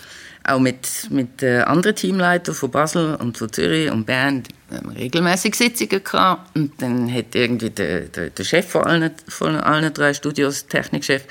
auch 0.44 0.58
mit, 0.58 1.08
mit 1.10 1.42
äh, 1.42 1.60
anderen 1.60 1.96
Teamleitern 1.96 2.54
von 2.54 2.70
Basel 2.70 3.14
und 3.16 3.36
von 3.36 3.52
Zürich 3.52 3.90
und 3.90 4.06
Bern 4.06 4.42
haben 4.70 4.94
wir 4.94 5.00
regelmäßig 5.00 5.54
Sitzungen 5.54 6.02
gehabt. 6.02 6.56
Und 6.56 6.80
dann 6.80 7.12
hat 7.12 7.34
irgendwie 7.34 7.70
der, 7.70 8.00
der, 8.02 8.30
der 8.30 8.44
Chef 8.44 8.68
von 8.68 8.84
allen, 8.84 9.10
von 9.28 9.56
allen 9.56 9.92
drei 9.92 10.14
Studios, 10.14 10.66
Technikchef, 10.66 11.24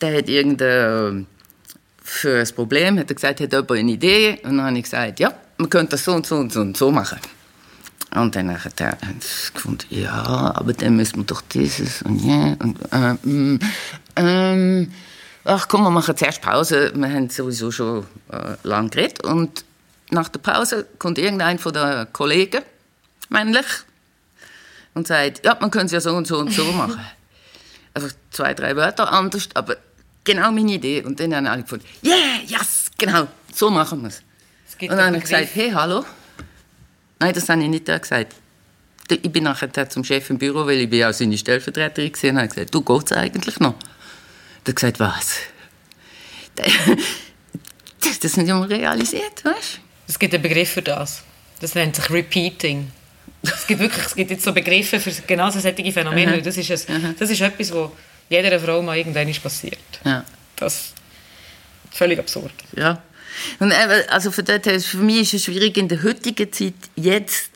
der 0.00 0.18
hat 0.18 0.28
für 2.04 2.38
ein 2.38 2.54
Problem, 2.54 2.98
hat 2.98 3.10
er 3.10 3.14
gesagt, 3.14 3.40
hat 3.40 3.52
jemand 3.52 3.70
eine 3.70 3.92
Idee? 3.92 4.38
Und 4.42 4.58
dann 4.58 4.66
habe 4.66 4.76
ich 4.76 4.84
gesagt, 4.84 5.20
ja, 5.20 5.34
man 5.56 5.70
könnte 5.70 5.92
das 5.92 6.04
so 6.04 6.12
und 6.12 6.26
so 6.26 6.36
und 6.36 6.52
so 6.52 6.60
und 6.60 6.76
so 6.76 6.90
machen. 6.90 7.18
Und 8.14 8.36
dann 8.36 8.62
hat 8.62 8.80
er 8.80 8.96
gefunden, 9.52 9.86
ja, 9.90 10.52
aber 10.54 10.72
dann 10.72 10.96
müssen 10.96 11.16
wir 11.16 11.24
doch 11.24 11.40
dieses 11.40 12.02
und 12.02 12.24
ja 12.24 12.56
und 12.60 12.78
ähm, 12.92 13.58
ähm, 14.14 14.92
ach 15.44 15.68
komm, 15.68 15.82
wir 15.82 15.90
machen 15.90 16.16
zuerst 16.16 16.42
Pause. 16.42 16.92
Wir 16.94 17.08
haben 17.08 17.28
sowieso 17.30 17.70
schon 17.70 18.06
äh, 18.30 18.56
lange 18.62 18.90
geredet 18.90 19.24
und 19.24 19.64
nach 20.10 20.28
der 20.28 20.40
Pause 20.40 20.86
kommt 20.98 21.18
irgendein 21.18 21.58
von 21.58 21.72
den 21.72 22.12
Kollegen, 22.12 22.62
männlich, 23.28 23.66
und 24.94 25.06
sagt, 25.06 25.44
ja, 25.44 25.56
man 25.60 25.70
könnte 25.70 25.86
es 25.86 25.92
ja 25.92 26.00
so 26.00 26.16
und 26.16 26.26
so 26.26 26.38
und 26.38 26.52
so 26.52 26.64
machen. 26.72 27.00
Einfach 27.94 28.12
zwei, 28.30 28.54
drei 28.54 28.76
Wörter 28.76 29.12
anders, 29.12 29.48
aber 29.54 29.76
genau 30.24 30.50
meine 30.52 30.72
Idee. 30.72 31.02
Und 31.02 31.20
dann 31.20 31.34
haben 31.34 31.46
alle 31.46 31.62
gefunden, 31.62 31.84
yeah, 32.04 32.40
yes, 32.46 32.90
genau, 32.96 33.28
so 33.52 33.70
machen 33.70 34.02
wir 34.02 34.08
es. 34.08 34.22
Und 34.80 34.90
dann 34.90 35.06
habe 35.06 35.16
ich 35.18 35.22
gesagt, 35.22 35.48
hey, 35.54 35.70
hallo. 35.70 36.04
Nein, 37.20 37.32
das 37.32 37.48
habe 37.48 37.62
ich 37.62 37.68
nicht 37.68 37.86
gesagt. 37.86 38.34
Ich 39.08 39.32
bin 39.32 39.44
nachher 39.44 39.88
zum 39.90 40.02
Chef 40.02 40.30
im 40.30 40.38
Büro, 40.38 40.66
weil 40.66 40.80
ich 40.80 40.90
bin 40.90 41.04
auch 41.04 41.12
seine 41.12 41.36
Stellvertreterin 41.36 42.12
gesehen 42.12 42.36
und 42.36 42.42
habe 42.42 42.48
gesagt, 42.48 42.74
du 42.74 42.80
geht's 42.82 43.12
eigentlich 43.12 43.60
noch? 43.60 43.74
Er 44.64 44.68
hat 44.68 44.76
gesagt, 44.76 45.00
was? 45.00 45.36
Das, 48.00 48.18
das 48.18 48.36
nicht 48.36 48.50
immer 48.50 48.68
realisiert, 48.68 49.42
weißt 49.44 49.76
du? 49.76 49.80
Es 50.08 50.18
gibt 50.18 50.34
einen 50.34 50.42
Begriff 50.42 50.72
für 50.72 50.82
das. 50.82 51.22
Das 51.60 51.74
nennt 51.74 51.96
sich 51.96 52.10
Repeating. 52.10 52.90
Es 53.42 53.66
gibt 53.66 53.80
wirklich, 53.80 54.04
es 54.04 54.14
gibt 54.14 54.30
jetzt 54.30 54.44
so 54.44 54.52
Begriffe 54.52 55.00
für 55.00 55.10
genau 55.26 55.50
solche 55.50 55.92
Phänomene. 55.92 56.42
Das 56.42 56.56
ist, 56.56 56.90
ein, 56.90 57.14
das 57.18 57.30
ist 57.30 57.40
etwas, 57.40 57.72
was 57.72 57.90
jeder 58.28 58.60
Frau 58.60 58.82
mal 58.82 58.96
irgendwann 58.98 59.28
ist 59.28 59.42
passiert. 59.42 59.78
Ja. 60.04 60.24
Das 60.56 60.74
ist 60.74 60.94
völlig 61.92 62.18
absurd. 62.18 62.52
Ja. 62.76 63.02
Und 63.58 63.72
also 64.10 64.30
für, 64.30 64.42
das, 64.42 64.84
für 64.84 64.98
mich 64.98 65.22
ist 65.22 65.34
es 65.34 65.44
schwierig 65.44 65.76
in 65.76 65.88
der 65.88 66.02
heutigen 66.02 66.52
Zeit 66.52 66.74
jetzt 66.96 67.50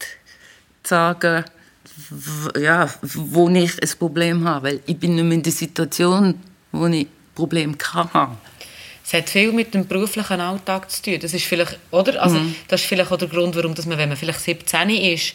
zu 0.83 0.89
sagen, 0.89 1.45
ja, 2.59 2.89
wo 3.03 3.49
ich 3.51 3.83
ein 3.83 3.99
Problem 3.99 4.45
habe, 4.47 4.69
weil 4.69 4.81
ich 4.87 4.97
bin 4.97 5.15
nicht 5.15 5.25
mehr 5.25 5.35
in 5.35 5.43
der 5.43 5.53
Situation, 5.53 6.41
wo 6.73 6.87
ich 6.87 7.07
ein 7.07 7.09
Problem 7.35 7.77
habe. 7.93 8.37
Es 9.05 9.15
hat 9.15 9.31
viel 9.31 9.53
mit 9.53 9.73
dem 9.73 9.87
beruflichen 9.87 10.41
Alltag 10.41 10.91
zu 10.91 11.03
tun. 11.03 11.19
Das 11.21 11.33
ist 11.33 11.47
vielleicht, 11.47 11.79
oder? 11.91 12.23
Also, 12.23 12.39
mhm. 12.39 12.55
Das 12.69 12.83
ist 12.83 12.87
vielleicht 12.87 13.11
auch 13.11 13.17
der 13.17 13.29
Grund, 13.29 13.57
warum 13.57 13.75
dass 13.75 13.87
man, 13.87 13.97
wenn 13.97 14.09
man 14.09 14.19
vielleicht 14.19 14.41
17 14.41 14.91
ist, 14.91 15.35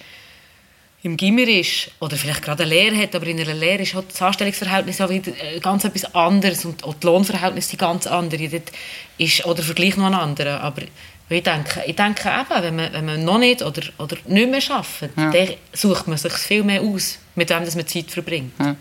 im 1.04 1.18
Gimmer 1.18 1.48
ist 1.48 1.92
oder 2.00 2.16
vielleicht 2.16 2.42
gerade 2.42 2.64
eine 2.64 2.74
Lehre 2.74 2.96
hat, 2.96 3.14
aber 3.14 3.28
in 3.28 3.40
einer 3.40 3.54
Lehre 3.54 3.82
ist 3.82 3.94
halt 3.94 4.12
das 4.12 4.22
Anstellungsverhältnis 4.22 5.02
auch 5.02 5.10
wieder 5.10 5.32
äh, 5.44 5.60
ganz 5.60 5.84
etwas 5.84 6.16
anderes 6.16 6.64
und 6.64 6.84
auch 6.84 6.94
die 6.94 7.06
Lohnverhältnisse 7.06 7.72
sind 7.72 7.80
ganz 7.80 8.08
andere. 8.08 8.48
Dort 8.48 8.72
ist, 9.18 9.46
oder 9.46 9.62
Vergleich 9.62 9.98
noch 9.98 10.06
ein 10.06 10.14
anderer. 10.14 10.62
Aber 10.62 10.84
ich 11.30 11.44
denke, 11.44 11.84
ich 11.86 11.96
denke 11.96 12.30
eben, 12.30 12.64
wenn 12.64 12.76
man, 12.76 12.94
wenn 12.94 13.06
man 13.06 13.26
noch 13.26 13.38
nicht 13.38 13.62
oder, 13.62 13.82
oder 13.98 14.18
nicht 14.28 14.50
mehr 14.50 14.62
arbeitet, 14.70 15.12
ja. 15.18 15.32
dann 15.32 15.56
sucht 15.74 16.08
man 16.08 16.18
sich 16.18 16.34
viel 16.34 16.64
mehr 16.64 16.82
aus, 16.82 17.18
mit 17.36 17.50
dem 17.50 17.66
dass 17.66 17.76
man 17.76 17.88
Zeit 17.88 18.10
verbringt. 18.10 18.54
Ja, 18.60 18.76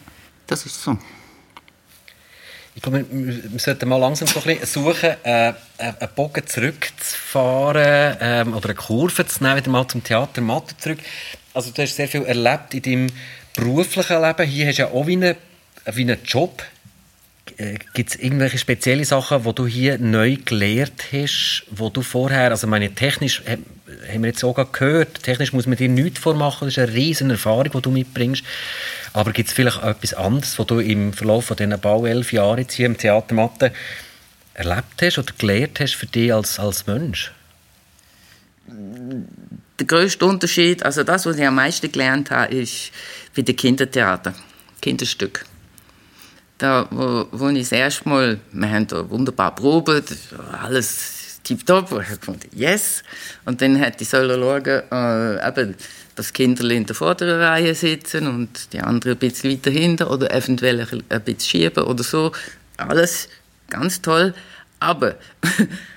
das 0.47 0.65
ist 0.67 0.81
so. 0.81 0.97
Wir, 2.85 3.05
wir 3.11 3.61
sollten 3.61 3.89
mal 3.89 3.97
langsam 3.97 4.27
so 4.27 4.41
ein 4.45 4.59
suchen, 4.65 5.11
äh, 5.23 5.49
äh, 5.51 5.53
einen 5.79 6.09
Bogen 6.17 6.45
zurückzufahren 6.47 8.17
ähm, 8.21 8.55
oder 8.55 8.71
eine 8.71 8.75
Kurve 8.75 9.25
zu 9.25 9.43
nehmen, 9.43 9.57
wieder 9.57 9.71
mal 9.71 9.87
zum 9.87 10.03
Theater 10.03 10.41
Mathe 10.41 10.77
zurück. 10.79 10.99
Also 11.55 11.71
du 11.71 11.83
hast 11.83 11.95
sehr 11.95 12.09
viel 12.09 12.25
erlebt 12.25 12.75
in 12.75 12.83
deinem 12.83 13.07
beruflichen 13.55 14.21
Leben. 14.21 14.47
Hier 14.49 14.67
hast 14.67 14.79
du 14.79 14.83
ja 14.83 14.89
auch 14.89 15.07
wie 15.07 15.13
einen, 15.13 15.37
wie 15.93 16.03
einen 16.03 16.19
Job. 16.25 16.63
Äh, 17.57 17.79
Gibt 17.95 18.11
es 18.11 18.17
irgendwelche 18.17 18.59
spezielle 18.59 19.05
Sachen, 19.05 19.43
die 19.43 19.55
du 19.55 19.67
hier 19.67 19.99
neu 19.99 20.37
gelernt 20.45 21.05
hast, 21.13 21.65
wo 21.71 21.91
du 21.91 22.03
vorher, 22.03 22.51
also 22.51 22.67
meine 22.67 22.95
technisch, 22.95 23.43
haben 23.47 24.23
wir 24.23 24.31
jetzt 24.31 24.45
auch 24.45 24.73
gehört, 24.73 25.23
technisch 25.23 25.53
muss 25.53 25.67
man 25.67 25.77
dir 25.77 25.89
nichts 25.89 26.21
vormachen, 26.21 26.67
das 26.67 26.77
ist 26.77 26.83
eine 26.83 26.95
riesige 26.95 27.33
Erfahrung, 27.33 27.71
die 27.71 27.83
du 27.83 27.91
mitbringst. 27.91 28.45
Aber 29.13 29.33
gibt 29.33 29.49
es 29.49 29.55
vielleicht 29.55 29.83
etwas 29.83 30.15
anderes, 30.15 30.59
was 30.59 30.67
du 30.67 30.79
im 30.79 31.13
Verlauf 31.13 31.47
von 31.47 31.57
diesen 31.57 31.79
bald 31.81 32.07
elf 32.07 32.33
jetzt 32.33 32.75
hier 32.75 32.87
im 32.87 32.97
Theatermatte 32.97 33.73
erlebt 34.55 35.03
hast 35.03 35.19
oder 35.19 35.33
gelernt 35.37 35.81
hast 35.81 35.95
für 35.95 36.07
dich 36.07 36.33
als, 36.33 36.59
als 36.59 36.87
Mensch? 36.87 37.33
Der 38.67 39.87
größte 39.87 40.25
Unterschied, 40.25 40.83
also 40.85 41.03
das, 41.03 41.27
was 41.27 41.37
ich 41.37 41.47
am 41.47 41.57
meisten 41.57 41.91
gelernt 41.91 42.31
habe, 42.31 42.55
ist 42.55 42.93
bei 43.35 43.43
dem 43.43 43.57
Kindertheater, 43.57 44.35
Kinderstück. 44.81 45.45
Da, 46.63 46.87
wo, 46.93 47.27
wo 47.33 47.49
ich 47.49 47.69
das 47.69 47.73
erste 47.73 48.09
Mal, 48.09 48.39
wir 48.53 48.71
haben 48.71 48.87
da 48.87 49.11
wunderbar 49.11 49.53
probiert, 49.53 50.15
alles 50.63 51.41
tiptop, 51.43 51.87
ich 51.87 52.07
habe 52.07 52.19
gefunden, 52.19 52.49
yes. 52.55 53.03
Und 53.45 53.61
dann 53.61 53.75
hätte 53.75 54.05
ich 54.05 54.09
sollen 54.09 54.41
schauen, 54.41 54.83
äh, 54.93 55.49
eben, 55.49 55.75
dass 56.15 56.33
Kinder 56.33 56.71
in 56.71 56.87
der 56.87 56.95
vorderen 56.95 57.41
Reihe 57.41 57.75
sitzen 57.75 58.29
und 58.29 58.73
die 58.73 58.79
anderen 58.79 59.17
ein 59.17 59.19
bisschen 59.19 59.51
weiter 59.51 59.73
hinten 59.73 60.05
oder 60.05 60.33
eventuell 60.33 60.87
ein 61.09 61.23
bisschen 61.23 61.41
schieben 61.41 61.83
oder 61.83 62.05
so. 62.05 62.31
Alles 62.77 63.29
ganz 63.69 64.01
toll. 64.01 64.33
Aber 64.79 65.17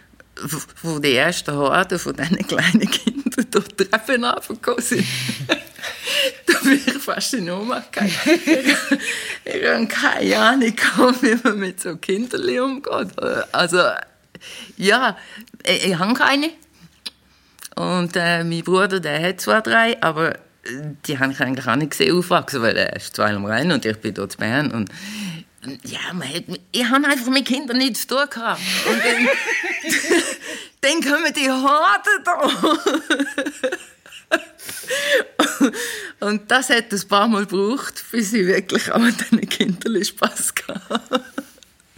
wo 0.81 0.99
die 0.99 1.15
ersten 1.15 1.55
Horden 1.55 1.97
von 1.97 2.15
diesen 2.15 2.47
kleinen 2.47 2.89
Kindern 2.89 3.45
durch 3.51 3.67
die 3.69 3.85
Treppen 3.85 4.23
runtergekommen 4.23 4.81
sind, 4.81 5.05
da 6.45 6.59
bin 6.63 6.81
ich 6.85 6.93
fast 6.93 7.33
in 7.33 7.49
Ohnmacht 7.49 7.89
Ich 9.45 9.67
habe 9.67 9.87
keine 9.87 10.37
Ahnung, 10.37 10.73
wie 11.21 11.39
man 11.43 11.59
mit 11.59 11.81
so 11.81 11.95
Kindern 11.97 12.59
umgeht. 12.59 13.17
Also, 13.51 13.81
ja, 14.77 15.17
ich, 15.65 15.87
ich 15.87 15.97
habe 15.97 16.13
keine. 16.13 16.49
Und 17.75 18.15
äh, 18.15 18.43
mein 18.43 18.63
Bruder, 18.63 18.99
der 18.99 19.21
hat 19.21 19.41
zwei, 19.41 19.61
drei, 19.61 20.01
aber 20.01 20.37
die 21.07 21.19
habe 21.19 21.31
ich 21.31 21.39
eigentlich 21.39 21.67
auch 21.67 21.75
nicht 21.75 21.91
gesehen 21.91 22.17
aufwachsen, 22.17 22.61
weil 22.61 22.75
er 22.75 22.95
ist 22.95 23.15
zwei 23.15 23.33
am 23.33 23.45
Rennen 23.45 23.73
und 23.73 23.85
ich 23.85 23.97
bin 23.97 24.13
dort 24.13 24.35
in 24.35 24.39
Bern. 24.39 24.71
Und 24.71 24.89
ja, 25.83 26.13
man 26.13 26.27
hat, 26.27 26.43
ich 26.71 26.85
habe 26.85 27.07
einfach 27.07 27.27
mit 27.27 27.45
Kindern 27.45 27.77
nichts 27.77 28.01
zu 28.01 28.15
tun 28.15 28.29
gehabt. 28.29 28.61
Und 28.87 28.99
dann, 29.03 29.27
dann 31.01 31.01
kommen 31.01 31.33
die 31.33 31.49
Horde 31.49 32.09
da. 32.23 32.51
Und 36.19 36.49
das 36.49 36.69
hat 36.69 36.91
ein 36.91 37.07
paar 37.07 37.27
Mal 37.27 37.45
gebraucht, 37.45 38.03
bis 38.11 38.33
ich 38.33 38.45
wirklich 38.45 38.91
auch 38.91 38.99
mit 38.99 39.19
diesen 39.19 39.49
Kindern 39.49 40.03
Spass 40.03 40.53
hatte. 40.67 41.23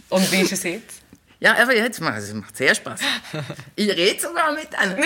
Und 0.08 0.32
wie 0.32 0.40
ist 0.40 0.52
es 0.52 0.62
jetzt? 0.62 0.97
Ja, 1.40 1.54
aber 1.56 1.76
jetzt 1.76 2.00
macht 2.00 2.18
es 2.18 2.34
macht 2.34 2.56
sehr 2.56 2.74
Spaß. 2.74 3.00
Ich 3.76 3.88
rede 3.90 4.20
sogar 4.20 4.52
mit 4.52 4.74
einem. 4.76 4.98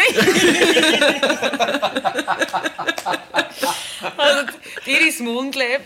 also, 4.17 4.47
Iris 4.87 5.21
Mundle 5.21 5.81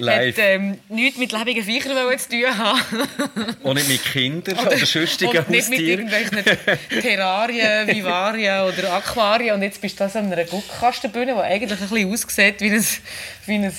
hat 0.00 0.38
ähm, 0.38 0.78
nichts 0.88 1.18
mit 1.18 1.32
lebenden 1.32 1.62
Viechern 1.64 2.18
zu 2.18 2.28
tun 2.30 2.56
haben. 2.56 2.80
Und 3.62 3.74
nicht 3.74 3.88
mit 3.88 4.02
Kindern 4.04 4.58
oder, 4.58 4.68
oder 4.68 4.86
sonstigen 4.86 5.44
Nicht 5.48 5.68
mit 5.68 5.80
irgendwelchen 5.80 6.42
Terrarien, 7.02 7.86
Vivarien 7.86 8.62
oder 8.62 8.94
Aquarien. 8.94 9.56
Und 9.56 9.62
jetzt 9.62 9.82
bist 9.82 10.00
du 10.00 10.04
an 10.04 10.32
einer 10.32 10.44
Guckkastenbühne, 10.44 11.34
die 11.34 11.40
eigentlich 11.40 11.80
ein 11.80 11.88
bisschen 11.88 12.12
aussieht 12.12 12.60
wie 12.60 12.70
ein, 12.70 12.86
wie 13.46 13.54
ein 13.56 13.74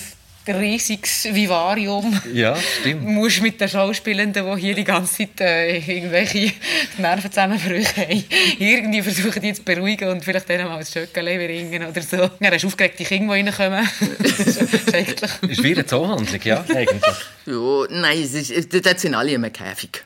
riesiges 0.48 1.24
Vivarium. 1.32 2.20
Ja, 2.32 2.56
stimmt. 2.56 3.02
Du 3.06 3.08
musst 3.08 3.40
mit 3.42 3.60
den 3.60 3.68
Schauspielenden, 3.68 4.44
die 4.44 4.60
hier 4.60 4.74
die 4.74 4.84
ganze 4.84 5.16
Zeit 5.18 5.40
äh, 5.40 5.78
irgendwelche 5.78 6.52
Nervenzusammenbrüche 6.98 8.02
haben, 8.02 8.24
irgendwie 8.58 9.02
versuchen, 9.02 9.42
die 9.42 9.52
zu 9.52 9.62
beruhigen 9.62 10.08
und 10.08 10.24
vielleicht 10.24 10.48
denen 10.48 10.66
mal 10.66 10.78
ein 10.78 10.86
Schöckchen 10.86 11.24
bringen 11.24 11.86
oder 11.86 12.02
so. 12.02 12.16
Ja, 12.40 12.50
hast 12.50 12.64
aufgeregte 12.64 13.04
Kinder, 13.04 13.34
die 13.34 13.42
reinkommen. 13.42 13.88
das 14.18 14.40
ist 14.40 14.94
eigentlich... 14.94 15.30
ist 15.48 15.62
wie 15.62 15.72
eine 15.72 15.86
Zoohandlung, 15.86 16.40
ja, 16.42 16.64
eigentlich. 16.68 17.02
Ja, 17.46 17.86
nein, 17.90 18.22
es 18.22 18.34
ist, 18.34 18.86
das 18.86 19.02
sind 19.02 19.14
alle 19.14 19.32
im 19.32 19.52
Käfig. 19.52 20.04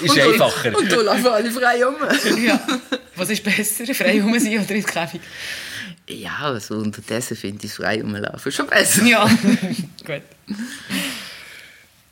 ist 0.00 0.10
und 0.10 0.20
einfacher. 0.20 0.76
Und 0.76 0.90
da 0.90 0.96
laufen 0.96 1.26
alle 1.26 1.50
frei 1.50 1.86
um. 1.86 1.94
ja. 2.44 2.60
Was 3.16 3.30
ist 3.30 3.44
besser, 3.44 3.94
frei 3.94 4.22
um 4.22 4.38
sein 4.38 4.60
oder 4.60 4.74
ins 4.74 4.86
Käfig? 4.86 5.20
Ja, 6.10 6.38
also 6.40 6.74
unterdessen 6.74 7.36
finde 7.36 7.66
ich 7.66 7.72
frei 7.72 8.00
rumlaufen 8.00 8.52
schon 8.52 8.66
besser. 8.66 9.04
Ja, 9.04 9.26
gut. 10.06 10.22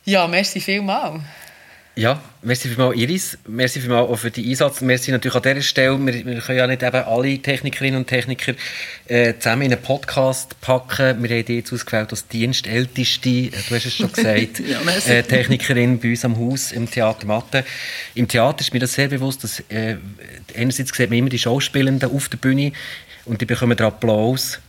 Ja, 0.05 0.27
merci 0.27 0.61
vielmals. 0.61 1.21
Ja, 1.99 2.21
merci 2.41 2.69
vielmals 2.69 2.95
Iris, 2.95 3.37
merci 3.45 3.81
vielmals 3.81 4.09
auch 4.09 4.15
für 4.15 4.31
den 4.31 4.47
Einsatz. 4.47 4.79
Merci 4.79 5.11
natürlich 5.11 5.35
an 5.35 5.41
dieser 5.41 5.61
Stelle, 5.61 5.99
wir, 5.99 6.25
wir 6.25 6.39
können 6.39 6.57
ja 6.57 6.65
nicht 6.65 6.81
eben 6.81 7.03
alle 7.03 7.37
Technikerinnen 7.39 7.99
und 7.99 8.07
Techniker 8.07 8.53
äh, 9.07 9.33
zusammen 9.37 9.63
in 9.63 9.73
einen 9.73 9.81
Podcast 9.81 10.61
packen. 10.61 11.21
Wir 11.21 11.29
haben 11.29 11.45
die 11.45 11.57
jetzt 11.57 11.73
ausgewählt 11.73 12.11
als 12.11 12.25
dienstälteste, 12.29 13.29
äh, 13.29 13.49
du 13.49 13.75
hast 13.75 13.85
es 13.85 13.95
schon 13.95 14.13
gesagt, 14.13 14.59
ja, 14.65 14.79
äh, 15.07 15.23
Technikerin 15.23 15.99
bei 15.99 16.11
uns 16.11 16.23
am 16.23 16.37
Haus 16.37 16.71
im 16.71 16.89
Theater 16.89 17.25
Mathe. 17.25 17.65
Im 18.15 18.29
Theater 18.29 18.61
ist 18.61 18.73
mir 18.73 18.79
das 18.79 18.93
sehr 18.93 19.09
bewusst, 19.09 19.43
dass 19.43 19.59
äh, 19.67 19.97
einerseits 20.55 20.95
sieht 20.95 21.09
man 21.09 21.19
immer 21.19 21.29
die 21.29 21.39
Schauspielenden 21.39 22.09
auf 22.15 22.29
der 22.29 22.37
Bühne, 22.37 22.71
und 23.29 23.39
die 23.39 23.45
bekommen 23.45 23.79
Applaus. 23.79 24.59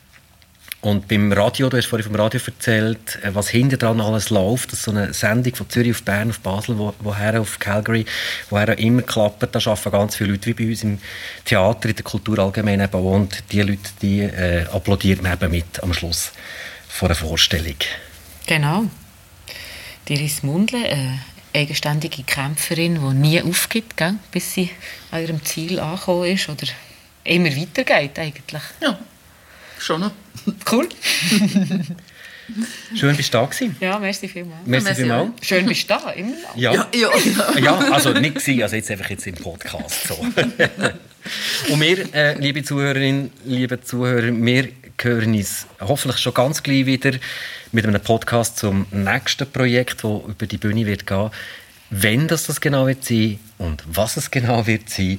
Und 0.82 1.08
beim 1.08 1.30
Radio, 1.32 1.68
du 1.68 1.76
hast 1.76 1.86
vorhin 1.86 2.06
vom 2.06 2.16
Radio 2.16 2.40
erzählt, 2.44 3.18
äh, 3.22 3.34
was 3.34 3.50
hinter 3.50 3.76
dran 3.76 4.00
alles 4.00 4.30
läuft. 4.30 4.72
Das 4.72 4.78
ist 4.78 4.84
so 4.84 4.90
eine 4.92 5.12
Sendung 5.12 5.54
von 5.54 5.68
Zürich 5.68 5.92
auf 5.92 6.02
Bern, 6.02 6.30
auf 6.30 6.40
Basel, 6.40 6.78
wo, 6.78 6.94
woher 7.00 7.38
auf 7.38 7.58
Calgary, 7.58 8.06
woher 8.48 8.78
immer 8.78 9.02
klappt. 9.02 9.42
Da 9.42 9.58
arbeiten 9.58 9.90
ganz 9.90 10.16
viele 10.16 10.30
Leute, 10.30 10.46
wie 10.46 10.54
bei 10.54 10.70
uns 10.70 10.82
im 10.82 10.98
Theater, 11.44 11.90
in 11.90 11.96
der 11.96 12.04
Kultur 12.04 12.38
allgemein 12.38 12.80
eben. 12.80 13.02
Und 13.02 13.42
die 13.52 13.60
Leute, 13.60 13.90
die 14.00 14.20
äh, 14.20 14.66
applaudieren 14.72 15.30
eben 15.30 15.50
mit 15.50 15.82
am 15.82 15.92
Schluss 15.92 16.32
von 16.88 17.08
einer 17.08 17.14
Vorstellung. 17.14 17.76
Genau. 18.46 18.84
Iris 20.08 20.42
Mundle, 20.42 20.84
eine 20.86 21.20
eigenständige 21.54 22.24
Kämpferin, 22.24 22.96
die 22.96 23.14
nie 23.14 23.40
aufgibt, 23.40 23.96
gell, 23.96 24.14
bis 24.32 24.54
sie 24.54 24.70
an 25.12 25.22
ihrem 25.22 25.44
Ziel 25.44 25.78
angekommen 25.78 26.24
ist 26.24 26.48
oder 26.48 26.66
immer 27.24 27.56
weitergeht 27.56 28.18
eigentlich. 28.18 28.62
Ja, 28.80 28.98
schon 29.78 30.00
noch. 30.00 30.12
Cool. 30.70 30.88
Schön, 32.94 33.16
bist 33.16 33.32
du 33.32 33.38
da 33.38 33.44
gewesen. 33.44 33.76
Ja, 33.80 33.98
merci 33.98 34.28
vielmals. 34.28 34.66
Merci 34.66 34.84
Merci 34.84 35.02
vielmals. 35.02 35.30
Schön 35.42 35.66
bist 35.66 35.84
du 35.84 35.94
da, 35.94 36.10
immer 36.10 36.30
noch. 36.30 36.56
Ja. 36.56 36.72
Ja, 36.72 36.88
ja. 36.92 37.58
ja, 37.58 37.78
also 37.92 38.12
nicht 38.12 38.34
gewesen, 38.36 38.62
also 38.62 38.76
jetzt 38.76 38.90
einfach 38.90 39.10
jetzt 39.10 39.26
im 39.26 39.34
Podcast 39.34 40.08
so. 40.08 40.14
Und 41.68 41.80
wir, 41.80 42.14
äh, 42.14 42.38
liebe 42.38 42.62
Zuhörerinnen, 42.62 43.30
liebe 43.44 43.80
Zuhörer, 43.80 44.32
wir 44.32 44.68
hören 45.00 45.34
uns 45.34 45.66
hoffentlich 45.80 46.20
schon 46.20 46.34
ganz 46.34 46.62
gleich 46.62 46.86
wieder 46.86 47.12
mit 47.72 47.86
einem 47.86 48.00
Podcast 48.00 48.58
zum 48.58 48.86
nächsten 48.90 49.50
Projekt, 49.50 50.02
das 50.02 50.22
über 50.26 50.46
die 50.46 50.56
Bühne 50.56 50.86
wird 50.86 51.06
gehen. 51.06 51.30
Wenn 51.90 52.28
das, 52.28 52.46
das 52.46 52.60
genau 52.60 52.86
wird 52.86 53.04
sein 53.04 53.38
und 53.58 53.82
was 53.86 54.16
es 54.16 54.30
genau 54.30 54.66
wird 54.66 54.88
sein, 54.88 55.18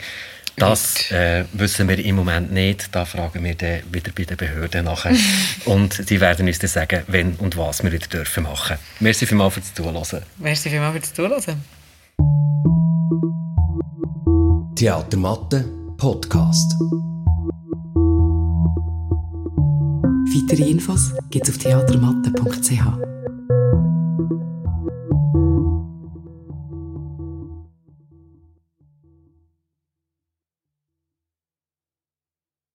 das 0.61 1.09
äh, 1.11 1.45
wissen 1.53 1.89
wir 1.89 1.97
im 1.97 2.15
Moment 2.15 2.51
nicht. 2.51 2.93
Da 2.93 3.05
fragen 3.05 3.43
wir 3.43 3.55
dann 3.55 3.81
wieder 3.91 4.11
bei 4.15 4.23
den 4.25 4.37
Behörden 4.37 4.85
nachher. 4.85 5.15
und 5.65 6.09
die 6.09 6.21
werden 6.21 6.47
uns 6.47 6.59
dann 6.59 6.69
sagen, 6.69 7.03
wenn 7.07 7.33
und 7.35 7.57
was 7.57 7.83
wir 7.83 7.91
wieder 7.91 8.07
dürfen 8.07 8.43
machen. 8.43 8.77
Merci 8.99 9.25
vielmals 9.25 9.55
fürs 9.55 9.73
Zuhören. 9.73 10.21
Merci 10.37 10.69
vielmals 10.69 10.93
fürs 10.93 11.13
Zuhören. 11.13 11.61
Theatermatte 14.75 15.65
Podcast. 15.97 16.73
Weitere 20.33 20.69
Infos 20.69 21.11
gibt's 21.29 21.49
auf 21.49 21.57
theatermatte.ch. 21.57 23.11